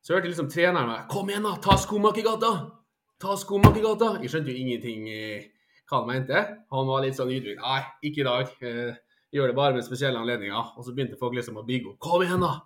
[0.08, 1.58] Så hørte liksom treneren meg 'Kom igjen, da!
[1.60, 2.72] Ta Skomakergata!'
[3.20, 4.22] Ta Skomakergata!
[4.22, 5.50] Jeg skjønte jo ingenting eh,
[5.90, 6.44] hva han mente.
[6.72, 7.60] Han var litt sånn ydmyk.
[7.60, 8.54] 'Nei, ikke i dag.
[8.62, 8.96] Jeg
[9.36, 12.00] gjør det bare med spesielle anledninger.' Og så begynte folk liksom å bygge opp.
[12.00, 12.62] 'Kom igjen, da!'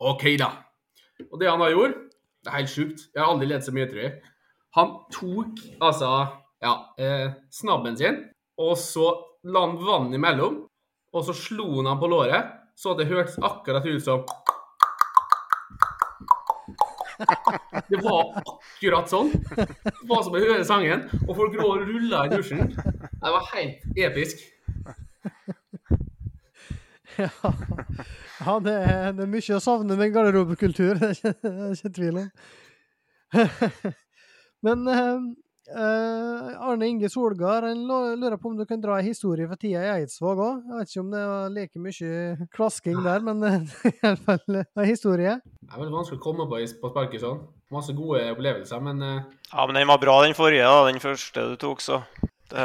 [0.00, 0.48] OK, da.
[1.28, 2.06] Og det han da gjorde,
[2.40, 3.00] Det er helt sjukt.
[3.12, 4.22] Jeg har aldri ledd så mye, tror jeg.
[4.72, 6.08] Han tok altså
[6.62, 9.12] ja, eh, snabben sin, og så
[9.44, 10.56] la han vann imellom,
[11.12, 14.24] og så slo han han på låret, så det hørtes akkurat ut som
[17.90, 19.32] Det var akkurat sånn.
[19.56, 22.72] Det var som å høre sangen, og folk lå og rulla i dusjen.
[22.72, 24.42] Det var helt episk.
[27.18, 27.52] Ja,
[28.40, 31.76] ja det, er, det er mye å savne med garderobekultur, det er ikke, det er
[31.76, 32.28] ikke tvil om.
[34.66, 34.86] Men
[35.70, 39.58] eh, eh, Arne Inge Solgard han lurer på om du kan dra en historie fra
[39.60, 40.64] tida i Eidsvåg òg.
[40.66, 44.60] Jeg vet ikke om det var like mye klasking der, men eh, i hvert fall
[44.60, 45.36] en historie.
[45.44, 47.44] Det er veldig vanskelig å komme på på sparket sånn.
[47.70, 49.20] Masse gode opplevelser, men uh...
[49.52, 50.66] Ja, men den var bra, den forrige.
[50.66, 52.02] da, Den første du tok, så.
[52.50, 52.64] Det,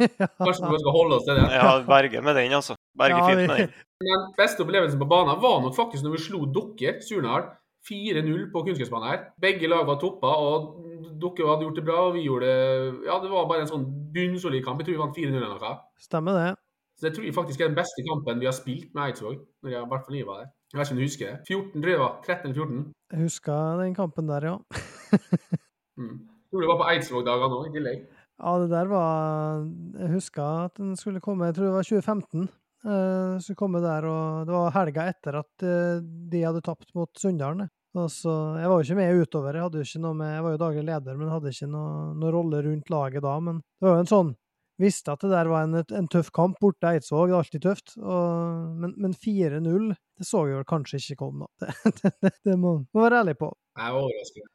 [0.40, 1.50] kanskje vi skal holde oss til den?
[1.52, 2.78] ja, berge med den, altså.
[2.96, 3.76] Berge Ja, fint med den.
[3.96, 7.46] Den beste opplevelsen på banen var nok faktisk når vi slo dere, Surnadal,
[7.86, 9.24] 4-0 på kunstgressbanen her.
[9.42, 10.76] Begge lag var toppa, og
[11.22, 13.88] dere hadde gjort det bra, og vi gjorde det Ja, det var bare en sånn
[14.14, 14.82] bunnsolid kamp.
[14.82, 15.74] Jeg tror vi vant 4-0 eller noe.
[16.02, 16.50] Stemmer det.
[16.96, 19.40] Så det tror jeg faktisk er den beste kampen vi har spilt med Eidsvåg.
[19.62, 20.52] Når jeg, har vært jeg var der.
[20.72, 21.38] Jeg vet ikke om du husker det.
[21.46, 22.14] 14, tror jeg det var.
[22.24, 22.78] 13 eller 14.
[23.12, 24.56] Jeg husker den kampen der, ja.
[25.96, 26.28] Mm.
[26.28, 28.00] Jeg tror det var på Eidsvåg-dagene òg, i tillegg.
[28.36, 29.62] Ja, det der var
[29.96, 32.50] Jeg husker at den skulle komme, jeg tror det var 2015.
[32.84, 37.08] Uh, skulle komme der, og det var helga etter at eh, de hadde tapt mot
[37.18, 37.64] Sunndalen.
[37.96, 38.06] Det.
[38.06, 40.46] Og så, Jeg var jo ikke med utover, jeg hadde jo ikke noe med, jeg
[40.46, 43.36] var jo daglig leder, men hadde ikke noe, noe rolle rundt laget da.
[43.48, 44.34] Men det var jo en sånn
[44.76, 47.62] Visste at det der var en, en tøff kamp borte i Eidsvåg, det er alltid
[47.64, 47.94] tøft.
[47.96, 51.72] Og, men men 4-0, det så jeg vel kanskje ikke komme, da.
[52.02, 53.48] Det, det, det må man være ærlig på.
[53.72, 54.50] Jeg er overrasket.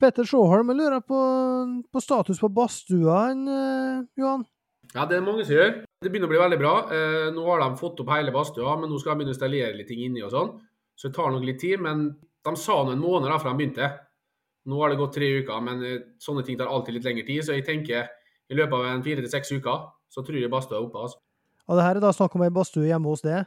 [0.00, 1.20] Petter Sjåholm jeg lurer på,
[1.92, 4.46] på status på badstua, eh, Johan?
[4.94, 5.72] Ja, det er mange som gjør.
[6.04, 6.74] Det begynner å bli veldig bra.
[6.96, 9.76] Eh, nå har de fått opp hele badstua, men nå skal de begynne å installere
[9.76, 10.52] litt ting inni og sånn.
[10.96, 11.80] Så det tar nok litt tid.
[11.84, 12.06] Men
[12.46, 13.90] de sa nå en måned da fra de begynte.
[14.66, 17.44] Nå har det gått tre uker, men eh, sånne ting tar alltid litt lengre tid.
[17.46, 18.08] Så jeg tenker
[18.50, 21.04] i løpet av en fire til seks uker, så tror jeg badstua er oppe.
[21.06, 21.22] altså.
[21.66, 23.46] Og det her er da snakk om ei badstue hjemme hos deg?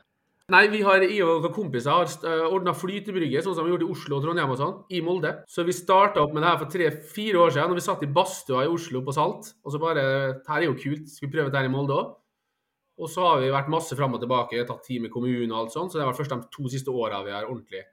[0.50, 3.92] Nei, vi har, jeg og noen kompiser har ordna flytebrygge, sånn som vi gjorde i
[3.94, 5.36] Oslo og Trondheim og sånn, i Molde.
[5.46, 8.10] Så vi starta opp med det her for tre-fire år siden, når vi satt i
[8.16, 9.52] badstua i Oslo på Salt.
[9.62, 10.06] Og så bare
[10.48, 12.10] her er jo kult, skal vi prøve det her i Molde òg?
[13.00, 15.76] Og så har vi vært masse fram og tilbake, tatt tid med kommunen og alt
[15.76, 17.86] sånt, så det har vært først de to siste åra vi har ordentlig.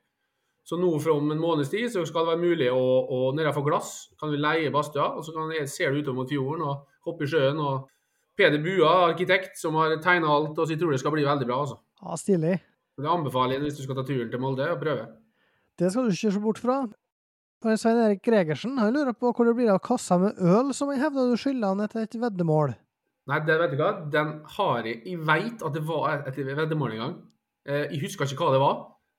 [0.66, 3.62] Så nå fra om en måneds tid så skal det være mulig å, å nedenfor
[3.68, 6.88] glass kan vi leie badstua, og så kan jeg, ser du utover mot fjorden og
[7.06, 7.60] hoppe i sjøen.
[7.62, 7.86] og
[8.36, 11.46] Peder Bua, arkitekt, som har tegna alt, og så jeg tror det skal bli veldig
[11.48, 11.60] bra.
[11.62, 11.78] altså.
[12.02, 12.56] Ja, stilig.
[12.98, 15.06] Det anbefaler jeg hvis du skal ta turen til Molde og prøve.
[15.78, 16.80] Det skal du ikke se bort fra.
[17.66, 21.00] Svein Erik Gregersen han lurer på hvor det blir av kassa med øl som han
[21.00, 22.74] hevder du skylder han etter et veddemål.
[23.26, 26.92] Nei, det vet du hva, den har jeg Jeg veit at det var et veddemål
[26.94, 27.16] en gang.
[27.66, 28.76] Eh, Jeg husker ikke hva det var,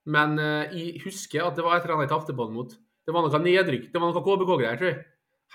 [0.08, 2.76] men eh, jeg husker at det var et eller annet jeg tapte den mot.
[3.08, 3.90] Det var noe nedrykk.
[3.92, 5.02] Det var noe KBK-greier, tror jeg.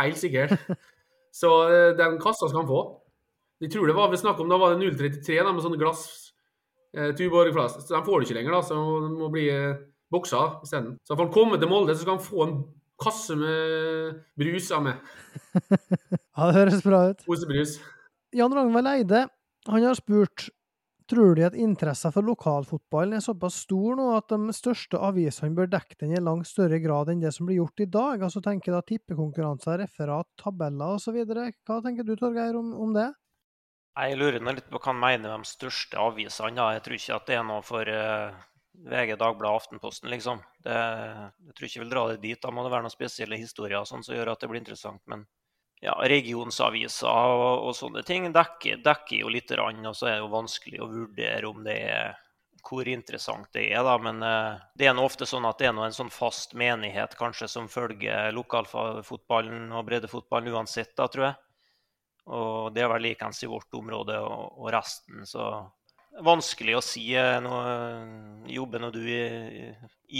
[0.01, 0.57] Helt sikkert.
[1.41, 2.83] Så eh, den kassa skal han få.
[3.63, 6.05] Jeg tror det var vi snakk om, da var det 033 da, med sånne glass
[6.97, 7.79] eh, Tuborg-glass.
[7.85, 9.81] Så den får du ikke lenger, da, så den må bli eh,
[10.13, 10.97] boksa isteden.
[11.07, 12.57] Så får han komme til Molde, så skal han få en
[13.03, 15.13] kasse med brus av meg.
[16.33, 17.25] Ja, det høres bra ut.
[17.29, 17.75] Osebrus.
[18.33, 19.27] Jan Ragnvald Eide
[19.69, 20.47] han har spurt
[21.09, 25.71] tror de at interessen for lokalfotballen er såpass stor nå at de største avisene bør
[25.73, 28.23] dekke den i langt større grad enn det som blir gjort i dag?
[28.27, 31.19] Altså tenker da tippekonkurranser, referat, tabeller osv.
[31.25, 33.11] Hva tenker du, Torgeir, om, om det?
[33.93, 36.71] Jeg lurer litt på hva han mener med de største avisene.
[36.77, 38.41] Jeg tror ikke at det er noe for eh,
[38.89, 40.41] VG, Dagbladet, Aftenposten, liksom.
[40.65, 42.41] Det, jeg tror ikke jeg vil dra det dit.
[42.41, 45.03] Da må det være noen spesielle historier sånn, som gjør at det blir interessant.
[45.13, 45.27] Men
[45.83, 50.25] ja, regionsaviser og, og sånne ting dekker, dekker jo litt, rann, og så er det
[50.25, 52.13] jo vanskelig å vurdere om det er
[52.63, 53.97] hvor interessant det er, da.
[53.99, 57.51] Men eh, det er nå ofte sånn at det er en sånn fast menighet kanskje
[57.51, 61.41] som følger lokalfotballen og breddefotballen uansett, da, tror jeg.
[62.33, 65.49] Og det er vel likeens i vårt område og, og resten, så
[66.23, 67.09] vanskelig å si.
[67.19, 69.67] eh, Nå eh, jobber nå du i,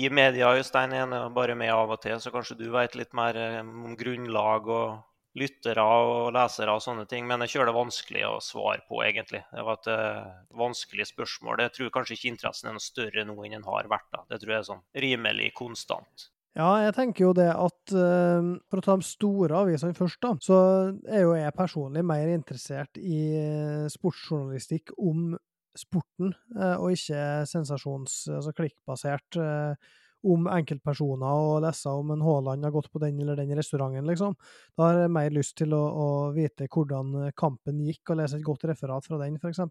[0.03, 0.99] i media, Øystein,
[1.39, 5.85] bare med av og til, så kanskje du vet litt mer om grunnlag og lyttere
[5.85, 7.25] og lesere og sånne ting.
[7.29, 9.43] Men jeg kjører det vanskelig å svare på, egentlig.
[9.53, 11.65] Det var et uh, vanskelig spørsmål.
[11.65, 14.11] Jeg tror kanskje ikke interessen er noe større nå enn den har vært.
[14.13, 14.27] da.
[14.29, 16.29] Det tror jeg er sånn rimelig konstant.
[16.53, 20.35] Ja, jeg tenker jo det at uh, for å ta de store avisene først, da,
[20.45, 20.59] så
[21.09, 25.33] er jo jeg personlig mer interessert i eh, sportsjournalistikk om
[25.79, 29.93] sporten, uh, og ikke sensasjons-, altså klikkbasert eh,
[30.23, 34.37] om enkeltpersoner og lese om en Haaland har gått på den eller den restauranten, liksom.
[34.79, 38.47] Da har jeg mer lyst til å, å vite hvordan kampen gikk, og lese et
[38.47, 39.65] godt referat fra den, f.eks.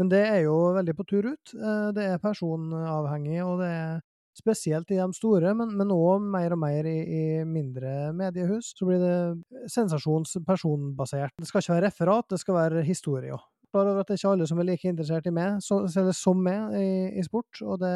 [0.00, 1.52] Men det er jo veldig på tur ut.
[1.56, 4.00] Eh, Det er personavhengig, og det er
[4.38, 9.02] spesielt i de store, men òg mer og mer i, i, mindre mediehus, så blir
[9.02, 11.34] det sensasjons personbasert.
[11.36, 13.42] Det skal ikke være referat, det skal være historie òg.
[13.70, 15.82] Klar over at det er ikke alle som er like interessert i meg, så,
[16.16, 16.88] som meg, i,
[17.20, 17.92] i sport, og det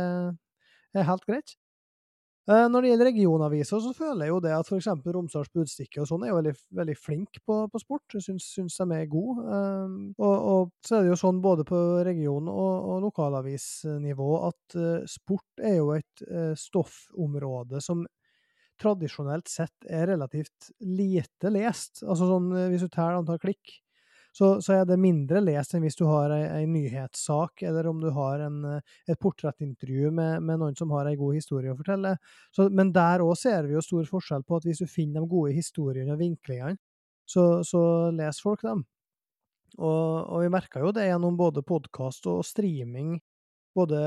[0.94, 1.56] er helt greit.
[2.44, 4.88] Eh, når det gjelder regionaviser, så føler jeg jo det at f.eks.
[5.16, 8.04] Romsdals Budstikke og sånn er jo veldig, veldig flink på, på, sport.
[8.12, 9.44] Jeg syns, syns de er gode.
[9.48, 14.76] Um, og, og, så er det jo sånn både på region- og, og lokalavisnivå at
[14.76, 16.26] uh, sport er jo et
[16.60, 18.04] stoffområde som
[18.80, 22.02] tradisjonelt sett er relativt lite lest.
[22.02, 23.78] Altså sånn hvis du teller antall klikk
[24.34, 28.08] så, så, er det mindre lest enn hvis du har ei, nyhetssak, eller om du
[28.16, 32.16] har en, eh, et portrettintervju med, med, noen som har ei god historie å fortelle.
[32.54, 35.30] Så, men der òg ser vi jo stor forskjell på at hvis du finner de
[35.30, 36.80] gode historiene og vinklingene,
[37.30, 38.82] så, så leser folk dem.
[39.78, 43.16] Og, og vi merka jo det gjennom både podkast og streaming,
[43.74, 44.02] både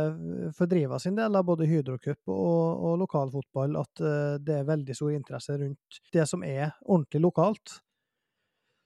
[0.55, 4.95] for Driva sin del, av både Hydrocup og, og lokalfotball, at uh, det er veldig
[4.95, 7.79] stor interesse rundt det som er ordentlig lokalt.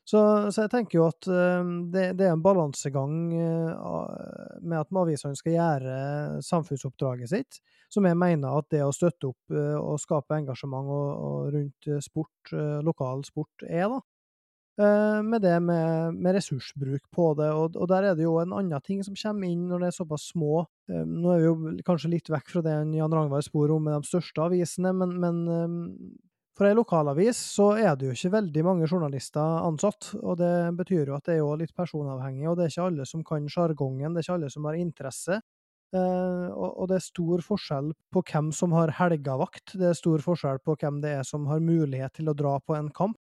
[0.02, 1.62] Så, så, jeg tenker jo at uh,
[1.94, 5.98] det, det, er en balansegang uh, med at avisene skal gjøre
[6.46, 7.60] samfunnsoppdraget sitt,
[7.92, 11.92] som jeg mener at det å støtte opp uh, og skape engasjement og, og rundt
[12.02, 14.02] sport, lokal sport, er, da.
[14.82, 18.82] Med det med, med, ressursbruk på det, og, og, der er det jo en annen
[18.82, 20.64] ting som kommer inn når det er såpass små.
[20.90, 24.10] Nå er vi jo kanskje litt vekk fra det Jan Ragnvald spor om med de
[24.10, 25.44] største avisene, men, men
[26.62, 31.10] for ei lokalavis så er det jo ikke veldig mange journalister ansatt, og det betyr
[31.10, 34.14] jo at det er jo litt personavhengig, og det er ikke alle som kan sjargongen,
[34.14, 35.40] det er ikke alle som har interesse.
[35.98, 40.62] Eh, og, det er stor forskjell på hvem som har helgavakt, det er stor forskjell
[40.62, 43.18] på hvem det er som har mulighet til å dra på en kamp.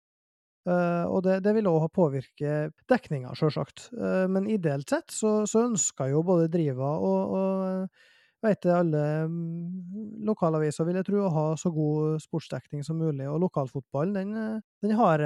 [0.66, 3.92] Uh, og det, det vil òg påvirke dekninga, sjølsagt.
[3.94, 10.24] Uh, men ideelt sett så, så, ønsker jo både Driva og, og vet alle mm,
[10.28, 13.28] lokalaviser, vil jeg tro, å ha så god sportsdekning som mulig.
[13.30, 15.24] Og lokalfotballen, den, eh, den har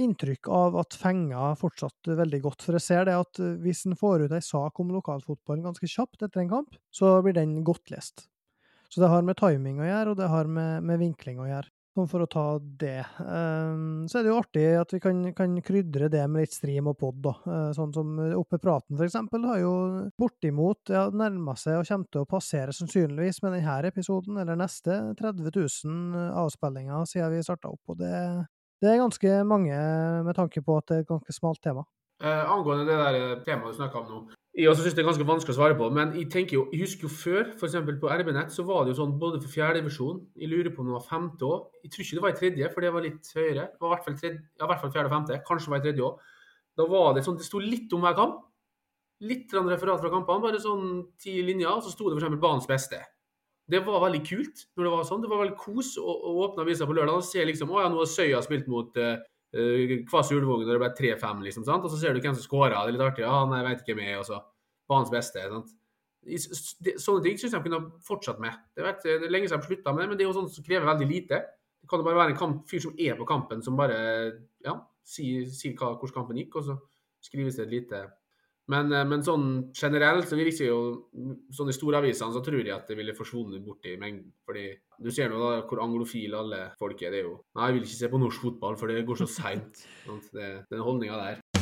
[0.00, 2.66] inntrykk av at fenger fortsatt veldig godt.
[2.66, 5.90] For jeg ser det at eh, hvis en får ut ei sak om lokalfotballen ganske
[5.90, 8.28] kjapt etter en kamp, så blir den godt lest.
[8.92, 11.73] Så det har med timing å gjøre, og det har med, med vinkling å gjøre.
[11.94, 13.04] Sånn for å ta det.
[13.22, 16.88] Um, så er det jo artig at vi kan, kan krydre det med litt stream
[16.90, 17.34] og pod, da.
[17.46, 19.74] Uh, sånn som Oppe praten, for eksempel, har jo
[20.18, 24.98] bortimot ja, nærma seg og kommer til å passere sannsynligvis med denne episoden, eller neste,
[25.20, 27.94] 30 000 avspillinger siden vi starta opp.
[27.94, 28.10] Og det,
[28.82, 29.78] det, er ganske mange
[30.26, 31.86] med tanke på at det er et ganske smalt tema.
[32.24, 34.20] Uh, angående det der temaet du snakka om nå,
[34.54, 36.84] jeg også synes det er ganske vanskelig å svare på, men jeg tenker jo, jeg
[36.84, 37.72] husker jo før, f.eks.
[37.98, 40.94] på RB-nett, så var det jo sånn både for fjerdedivisjon Jeg lurer på om det
[40.94, 41.64] var femte òg.
[41.82, 43.64] Jeg tror ikke det var i tredje, for det var litt høyere.
[43.72, 45.40] Det var i hvert fall, tredje, ja, i hvert fall fjerde og femte.
[45.48, 46.30] Kanskje det var i tredje òg.
[46.78, 48.38] Da var det sånn, det sto litt om hver kamp.
[49.26, 50.86] Litt referat fra kampene, bare sånn
[51.18, 51.74] ti linjer.
[51.74, 52.38] Og så sto det f.eks.
[52.46, 53.02] banens beste.
[53.66, 55.26] Det var veldig kult når det var sånn.
[55.26, 57.90] Det var veldig kos å, å åpne avisa på lørdag og se liksom Å ja,
[57.90, 59.16] nå har Søya spilt mot uh,
[59.54, 61.66] uh, Kvass Ulvågen når det ble 3-5, liksom.
[61.68, 61.86] sant?
[61.86, 62.82] Og så ser du hvem som skåra.
[62.82, 63.24] Det er litt artig.
[63.26, 64.20] Ja, han jeg veit ikke hvem er.
[64.20, 64.40] Og så
[64.90, 65.44] banens beste.
[65.52, 65.74] Sant?
[66.24, 68.56] Sånne ting syns jeg kunne fortsatt med.
[68.76, 70.88] Det er, lenge siden de slutta med det, men det er jo sånt som krever
[70.88, 71.40] veldig lite.
[71.84, 73.96] Det kan jo bare være en kamp, fyr som er på kampen, som bare
[74.64, 76.78] ja, sier, sier hvordan kampen gikk, og så
[77.24, 78.00] skrives det et lite
[78.72, 80.78] men, eh, men, sånn generelt så virker jo
[81.52, 84.32] sånn i storavisene så tror jeg at det ville forsvunnet bort i mengden.
[84.46, 84.66] Fordi
[85.04, 87.12] du ser nå da hvor anglofile alle folk er.
[87.12, 89.28] Det er jo Nei, jeg vil ikke se på norsk fotball, for det går så
[89.30, 89.84] seint.
[90.72, 91.53] Den holdninga der.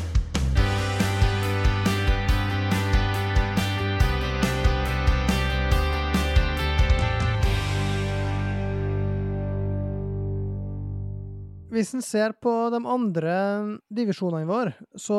[11.72, 13.34] Hvis en ser på de andre
[13.96, 15.16] divisjonene våre, så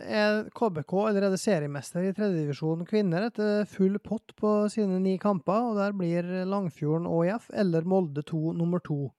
[0.00, 5.76] er KBK allerede seriemester i tredjedivisjon kvinner etter full pott på sine ni kamper, og
[5.76, 9.10] der blir Langfjorden ÅIF eller Molde 2 nummer to.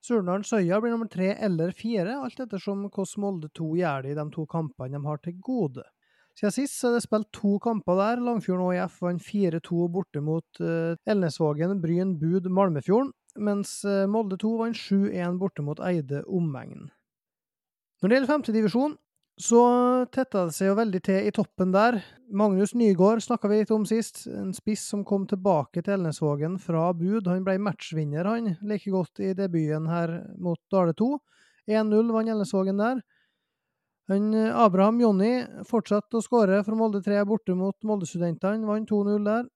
[0.00, 4.20] Surnadal Søya blir nummer tre eller fire, alt ettersom hvordan Molde 2 gjør det i
[4.22, 5.84] de to kampene de har til gode.
[6.40, 8.24] Siden sist er det spilt to kamper der.
[8.24, 14.56] Langfjorden ÅIF vant 4-2 borte mot uh, Elnesvågen, Bryn, Bud, Malmefjorden mens eh, Molde 2
[14.60, 16.90] vant 7-1 borte mot Eide omegn.
[18.02, 18.96] Når det gjelder femtedivisjon,
[19.40, 19.60] så
[20.12, 21.96] tetta det seg jo veldig til i toppen der.
[22.36, 26.90] Magnus Nygaard snakka vi litt om sist, en spiss som kom tilbake til Elnesvågen fra
[26.96, 27.30] bud.
[27.30, 31.10] Han ble matchvinner, han, like godt i debuten her mot Dale 2.
[31.70, 33.00] 1-0 vant Elnesvågen der.
[34.10, 35.32] Han, eh, Abraham Jonny
[35.64, 39.46] fortsatte å skåre for Molde 3 borte mot Molde-studentene, vant 2-0 der.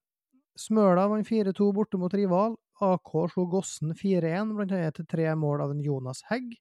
[0.57, 2.57] Smøla vant 4-2 borte mot rival.
[2.83, 6.57] AK slo Gossen 4-1, blant annet til tre mål av en Jonas Hegg.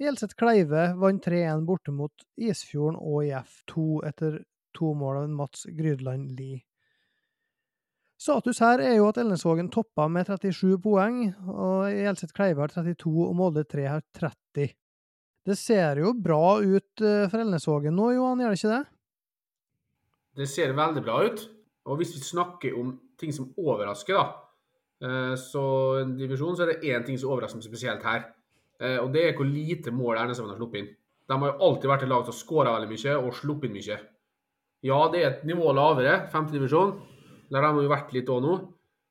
[0.00, 4.40] Gjelseth Kleive vant 3-1 borte mot Isfjorden og IF 2 etter
[4.76, 6.62] to mål av en Mats Grydland Lie.
[8.20, 13.12] Status her er jo at Elnesvågen toppa med 37 poeng, og Hjelset Kleive har 32
[13.24, 14.74] og Molde 3 har 30.
[15.48, 18.82] Det ser jo bra ut eh, for Elnesvågen nå, Johan, gjør det ikke det?
[20.40, 21.46] Det ser veldig bra ut.
[21.88, 24.49] Og hvis vi snakker om ting som overrasker, da,
[25.40, 25.62] så
[26.02, 28.26] en divisjon, så er det én ting som overrasker meg spesielt her.
[28.80, 30.90] Eh, og det er hvor lite mål Ernesvågen har sluppet inn.
[31.30, 33.76] De har jo alltid vært et lag som har skåra veldig mye og sluppet inn
[33.76, 33.98] mye.
[34.88, 36.94] Ja, det er et nivå lavere, femtedivisjon.
[37.52, 38.54] Der har de jo vært litt òg nå.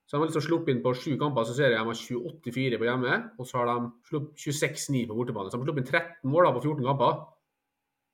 [0.09, 2.79] Så de har liksom sluppet inn på sju kamper, så ser jeg de har 28-4
[2.81, 3.17] på hjemme.
[3.37, 5.51] Og så har de sluppet 26-9 på bortebane.
[5.51, 7.19] Så de har sluppet inn 13 mål på 14 kamper.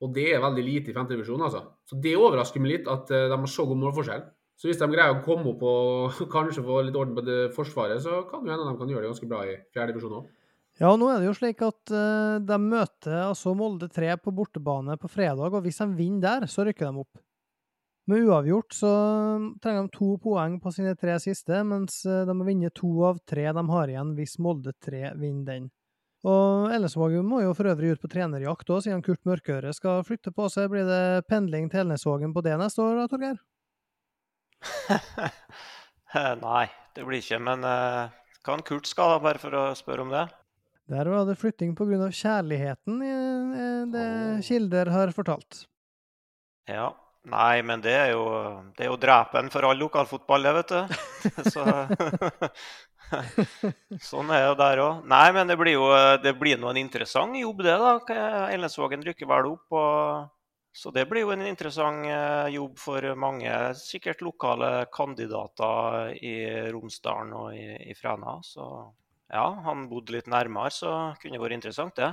[0.04, 1.64] Og det er veldig lite i femtedivisjon, altså.
[1.88, 4.26] Så det overrasker meg litt at eh, de har så god målforskjell.
[4.56, 8.02] Så hvis de greier å komme opp og kanskje få litt orden på det forsvaret,
[8.04, 10.34] så kan det hende de kan gjøre det ganske bra i fjerde divisjon òg.
[10.76, 14.98] Ja, nå er det jo slik at uh, de møter altså Molde 3 på bortebane
[15.00, 17.22] på fredag, og hvis de vinner der, så rykker de opp.
[18.06, 18.92] Med uavgjort så
[19.64, 23.18] trenger de to poeng på sine tre siste, mens eh, de må vinne to av
[23.26, 25.72] tre de har igjen hvis Molde 3 vinner den.
[26.26, 30.34] Og Elnesvåg må jo for øvrig ut på trenerjakt òg, siden Kurt Mørkøre skal flytte
[30.34, 30.70] på seg.
[30.70, 33.42] Blir det pendling til Elnesvågen på det neste år da, Torgeir?
[36.46, 37.40] Nei, det blir ikke.
[37.44, 38.12] Men uh,
[38.46, 40.26] hva Kurt skal, da, bare for å spørre om det?
[40.92, 42.12] Der var det flytting pga.
[42.14, 43.16] kjærligheten, i
[43.90, 44.10] det
[44.46, 45.64] kilder har fortalt.
[46.70, 46.92] Ja,
[47.26, 48.26] Nei, men det er jo,
[48.78, 50.82] det er jo drepen for all lokalfotball, det, vet du.
[51.54, 51.64] Så,
[54.12, 55.08] sånn er det der òg.
[55.10, 55.90] Nei, men det blir jo
[56.22, 57.78] det blir en interessant jobb, det.
[57.82, 58.20] da.
[58.54, 59.66] Ellensvågen rykker vel opp.
[59.74, 60.30] Og,
[60.76, 66.36] så det blir jo en interessant eh, jobb for mange sikkert lokale kandidater i
[66.74, 68.38] Romsdalen og i, i Fræna.
[68.44, 68.68] Så
[69.32, 72.12] ja, han bodde litt nærmere, så kunne det vært interessant, det.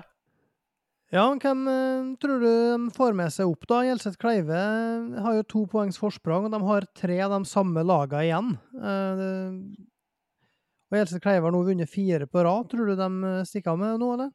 [1.12, 3.82] Ja, hvem uh, tror du de får med seg opp, da?
[3.84, 4.60] Gjelseth Kleive
[5.26, 8.54] har jo to poengs forsprang, og de har tre av de samme lagene igjen.
[10.92, 12.66] Og Gjelseth Kleive har nå vunnet fire på rad.
[12.68, 14.32] Tror du de eh, stikker av med noe, eller?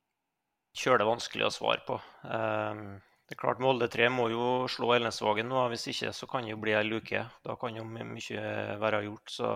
[0.78, 1.98] Kjølig det vanskelig å svare på.
[2.26, 2.98] Uh,
[3.28, 6.54] det er klart Molde 3 må jo slå Elnesvågen nå, hvis ikke så kan det
[6.54, 7.26] jo bli ei luke.
[7.44, 8.44] Da kan jo mye
[8.80, 9.34] være gjort.
[9.34, 9.50] Så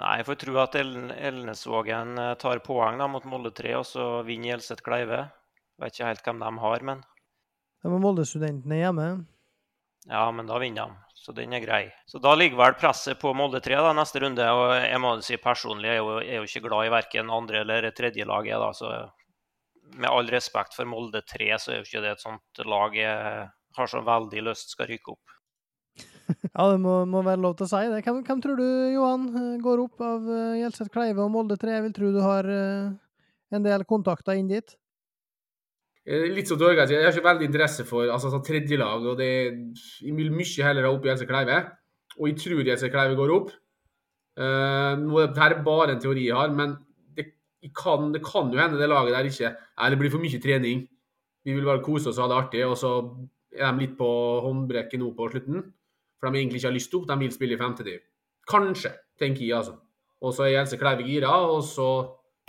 [0.00, 4.54] nei, jeg får tro at Elnesvågen tar poeng da, mot Molde 3, og så vinner
[4.54, 5.26] Gjelseth Kleive.
[5.82, 7.04] Vet ikke helt hvem de har, men
[7.82, 9.06] De har Molde-studentene hjemme?
[10.08, 11.00] Ja, men da vinner de.
[11.22, 11.84] Så den er grei.
[12.08, 14.46] Så da ligger vel presset på Molde 3 da, neste runde.
[14.56, 17.60] Og jeg må si personlig jeg er jo, er jo ikke glad i verken andre
[17.60, 18.56] eller tredje laget.
[18.58, 18.94] da, så
[19.96, 23.46] med all respekt for Molde 3, så er jo ikke det et sånt lag jeg
[23.76, 25.38] har så veldig lyst skal rykke opp.
[26.56, 28.02] ja, det må, må, være lov til å si det.
[28.06, 29.26] Hvem, hvem tror du, Johan,
[29.64, 30.28] går opp av
[30.60, 31.74] Gjelseth Kleive og Molde 3?
[31.76, 32.92] Jeg vil tro du har uh,
[33.52, 34.76] en del kontakter inn dit?
[36.02, 39.04] Eh, litt som Torgeir sier, jeg har ikke veldig interesse for altså, altså tredjelag.
[39.12, 41.58] og det Jeg vil mye heller ha opp Gjelse Kleive.
[42.18, 43.52] Og jeg tror Gjelse Kleive går opp.
[44.32, 46.74] Uh, nå, dette er bare en teori jeg har, men
[47.70, 50.88] kan, det kan, jo hende det laget der ikke Eller blir for mye trening.
[51.44, 52.90] Vi vil bare kose oss og ha det artig, og så
[53.52, 54.08] er de litt på
[54.42, 55.62] håndbrekket nå på slutten.
[56.18, 58.00] For de egentlig ikke har lyst opp, de vil spille i femtediv.
[58.50, 59.76] Kanskje, tenker jeg, altså.
[60.22, 61.88] Og så er Jelse Kleive gira, og så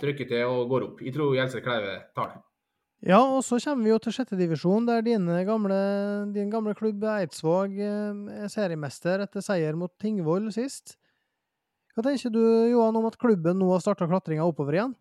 [0.00, 1.02] trykker til og går opp.
[1.02, 2.42] Jeg tror Jelse Kleive tar det.
[3.04, 5.02] Ja, og så kommer vi jo til sjettedivisjon, der
[5.44, 5.78] gamle,
[6.32, 10.96] din gamle klubb Eidsvåg eh, er seriemester etter seier mot Tingvoll sist.
[11.94, 12.40] Hva tenker du
[12.72, 14.94] Johan, om at klubben nå har starta klatringa oppover igjen?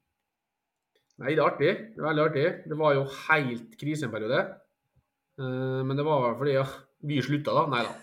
[1.22, 1.74] Nei, det er artig.
[1.94, 2.48] Det er veldig artig.
[2.70, 4.42] Det var jo helt krise en periode.
[5.40, 6.66] Eh, men det var vel fordi ja,
[7.06, 7.68] vi slutta, da.
[7.70, 7.94] Nei da.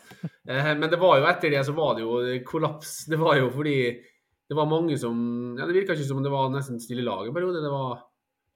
[0.50, 3.04] Eh, men det var jo etter det så var det jo kollaps.
[3.11, 3.76] Det var jo fordi
[4.50, 5.18] det var mange som
[5.54, 7.62] ja, Det virka ikke som det var nesten stille lag en periode.
[7.62, 8.00] Det var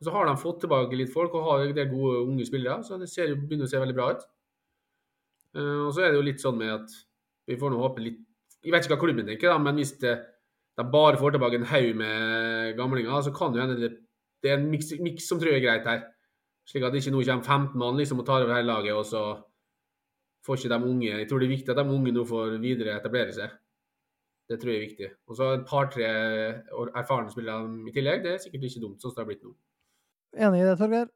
[0.05, 3.09] så har de fått tilbake litt folk og har det gode unge spillere, så det
[3.11, 4.25] ser, begynner å se veldig bra ut.
[5.55, 6.95] Uh, og så er det jo litt sånn med at
[7.47, 8.23] vi får nå håpe litt
[8.65, 10.15] Jeg vet ikke hva klubben tenker, da, men hvis det,
[10.81, 13.91] de bare får tilbake en haug med gamlinger, så kan det hende det,
[14.45, 16.07] det er en miks som tror jeg er greit her.
[16.69, 19.05] Slik at det ikke nå kommer 15 mann liksom, og tar over hele laget, og
[19.09, 19.25] så
[20.45, 22.97] får ikke de unge Jeg tror det er viktig at de unge nå får videre
[23.01, 23.53] etablere seg.
[24.49, 25.11] Det tror jeg er viktig.
[25.29, 26.09] Og så et par-tre
[27.01, 29.55] erfarne spillere i tillegg, det er sikkert ikke dumt, sånn som det har blitt nå.
[30.45, 31.09] Enig i det, Torgeir?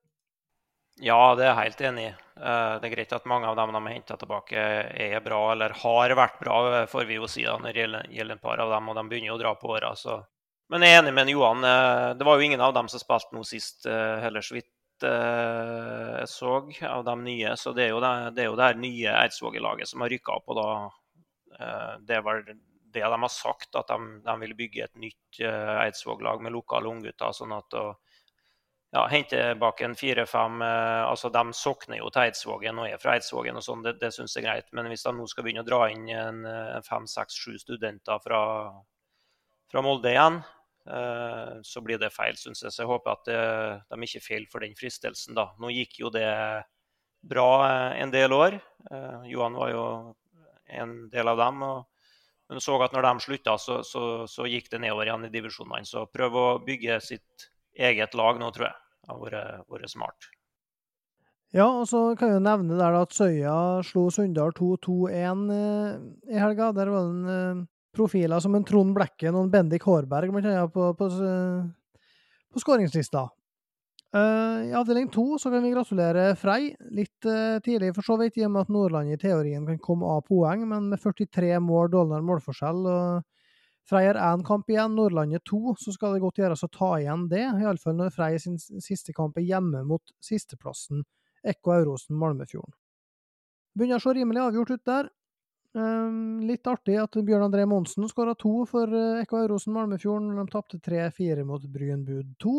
[1.04, 2.14] Ja, det er jeg helt enig i.
[2.38, 4.64] Eh, det er greit at mange av dem de har henta tilbake,
[5.04, 6.58] er bra, eller har vært bra,
[6.90, 7.84] får vi jo si da, når det
[8.16, 9.92] gjelder et par av dem, og de begynner jo å dra på åra.
[10.68, 11.64] Men jeg er enig med Johan.
[11.64, 14.74] Eh, det var jo ingen av dem som spilte nå sist eh, heller, så vidt
[14.98, 16.56] jeg så,
[16.90, 17.52] av de nye.
[17.54, 20.34] Så det er jo det, det, er jo det her nye Eidsvåg-laget som har rykka
[20.40, 20.50] opp.
[20.50, 20.70] og da
[22.02, 26.42] Det er vel det de har sagt, at de, de vil bygge et nytt Eidsvåg-lag
[26.42, 27.30] med lokale unggutter.
[27.30, 27.78] sånn at
[28.90, 33.14] ja, hente bak en fire-fem eh, altså De sokner jo til Eidsvågen og er fra
[33.14, 34.72] Eidsvågen, og sånn, det, det syns jeg er greit.
[34.74, 38.18] Men hvis de nå skal begynne å dra inn en, en fem, seks, sju studenter
[38.24, 38.42] fra
[39.70, 40.40] fra Molde igjen.
[40.88, 42.72] Eh, så blir det feil, syns jeg.
[42.72, 43.42] Så jeg håper at det,
[43.90, 45.36] de ikke faller for den fristelsen.
[45.36, 45.50] da.
[45.60, 46.28] Nå gikk jo det
[47.28, 48.58] bra eh, en del år.
[48.90, 49.84] Eh, Johan var jo
[50.80, 51.62] en del av dem.
[51.62, 51.86] og
[52.48, 55.84] men så at når de slutta, så, så, så, gikk det nedover igjen i divisjonene.
[55.84, 58.78] Så prøv å bygge sitt eget lag nå, tror jeg.
[59.04, 60.30] Det har vært smart.
[61.52, 66.00] Ja, og så kan jeg nevne der at Søya slo Sunndal 2-2-1 eh,
[66.32, 66.72] i helga.
[66.76, 70.72] Der var det en profiler som en Trond Blekken og en Bendik Hårberg blant annet
[70.74, 71.08] på, på,
[72.52, 73.28] på skåringslista.
[74.08, 76.70] Uh, I avdeling to kan vi gratulere Frei.
[76.96, 80.08] Litt uh, tidlig for så vidt, i og med at Nordland i teorien kan komme
[80.08, 83.26] av poeng, men med 43 mål dårligere målforskjell og
[83.88, 87.22] Frei har én kamp igjen, Nordlandet to, så skal det godt gjøres å ta igjen
[87.30, 87.46] det.
[87.56, 91.06] Iallfall når Frei sin siste kamp er hjemme mot sisteplassen,
[91.40, 92.76] Ekko Eurosen Malmefjorden.
[93.72, 95.08] Begynner å se rimelig avgjort ut der.
[95.76, 100.32] Um, litt artig at Bjørn André Monsen skåra to for uh, Ekko Aurosen Malmefjorden.
[100.38, 102.56] De tapte 3-4 mot Bryn Bud 2.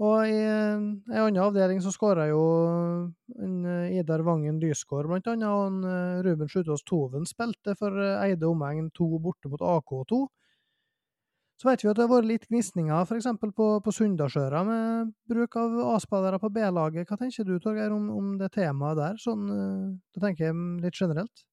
[0.00, 2.40] Og i en annen avdeling så skåra jo
[3.36, 7.98] en eh, Idar Vangen Lysgård, blant annet, og en eh, Ruben Sjutås Toven spilte for
[8.00, 10.22] eh, Eide omegn 2 borte mot AK2.
[11.60, 13.28] Så vet vi at det har vært litt gnisninger f.eks.
[13.52, 17.04] på, på Sunndalsøra med bruk av A-spillere på B-laget.
[17.04, 19.44] Hva tenker du, Torgeir, om, om, det temaet der, sånn,
[20.16, 21.44] da tenker jeg litt generelt?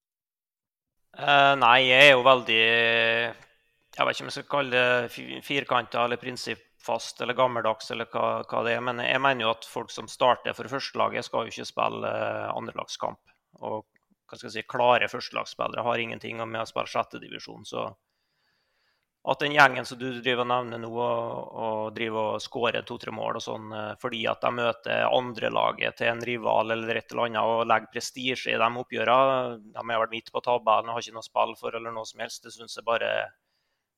[1.18, 6.04] Uh, nei, jeg er jo veldig Jeg vet ikke om jeg skal kalle det firkanta
[6.06, 8.84] eller prinsippfast eller gammeldags, eller hva, hva, det er.
[8.86, 12.52] Men jeg mener jo at folk som starter for førstelaget, skal jo ikke spille uh,
[12.54, 13.22] andrelagskamp.
[13.66, 13.82] Og
[14.28, 17.66] hva skal jeg si, klare førstelagsspillere har ingenting med å spille sjettedivisjon.
[17.66, 17.88] Så
[19.28, 23.12] at den gjengen som du driver og nevner nå, og, og driver og skårer to-tre
[23.12, 27.26] mål og sånn uh, fordi at de møter andrelaget til en rival eller et eller
[27.26, 31.04] annet og legger prestisje i de oppgjørene, de har vært midt på tabellen og har
[31.04, 33.12] ikke noe spill for eller noe som helst, det syns jeg bare,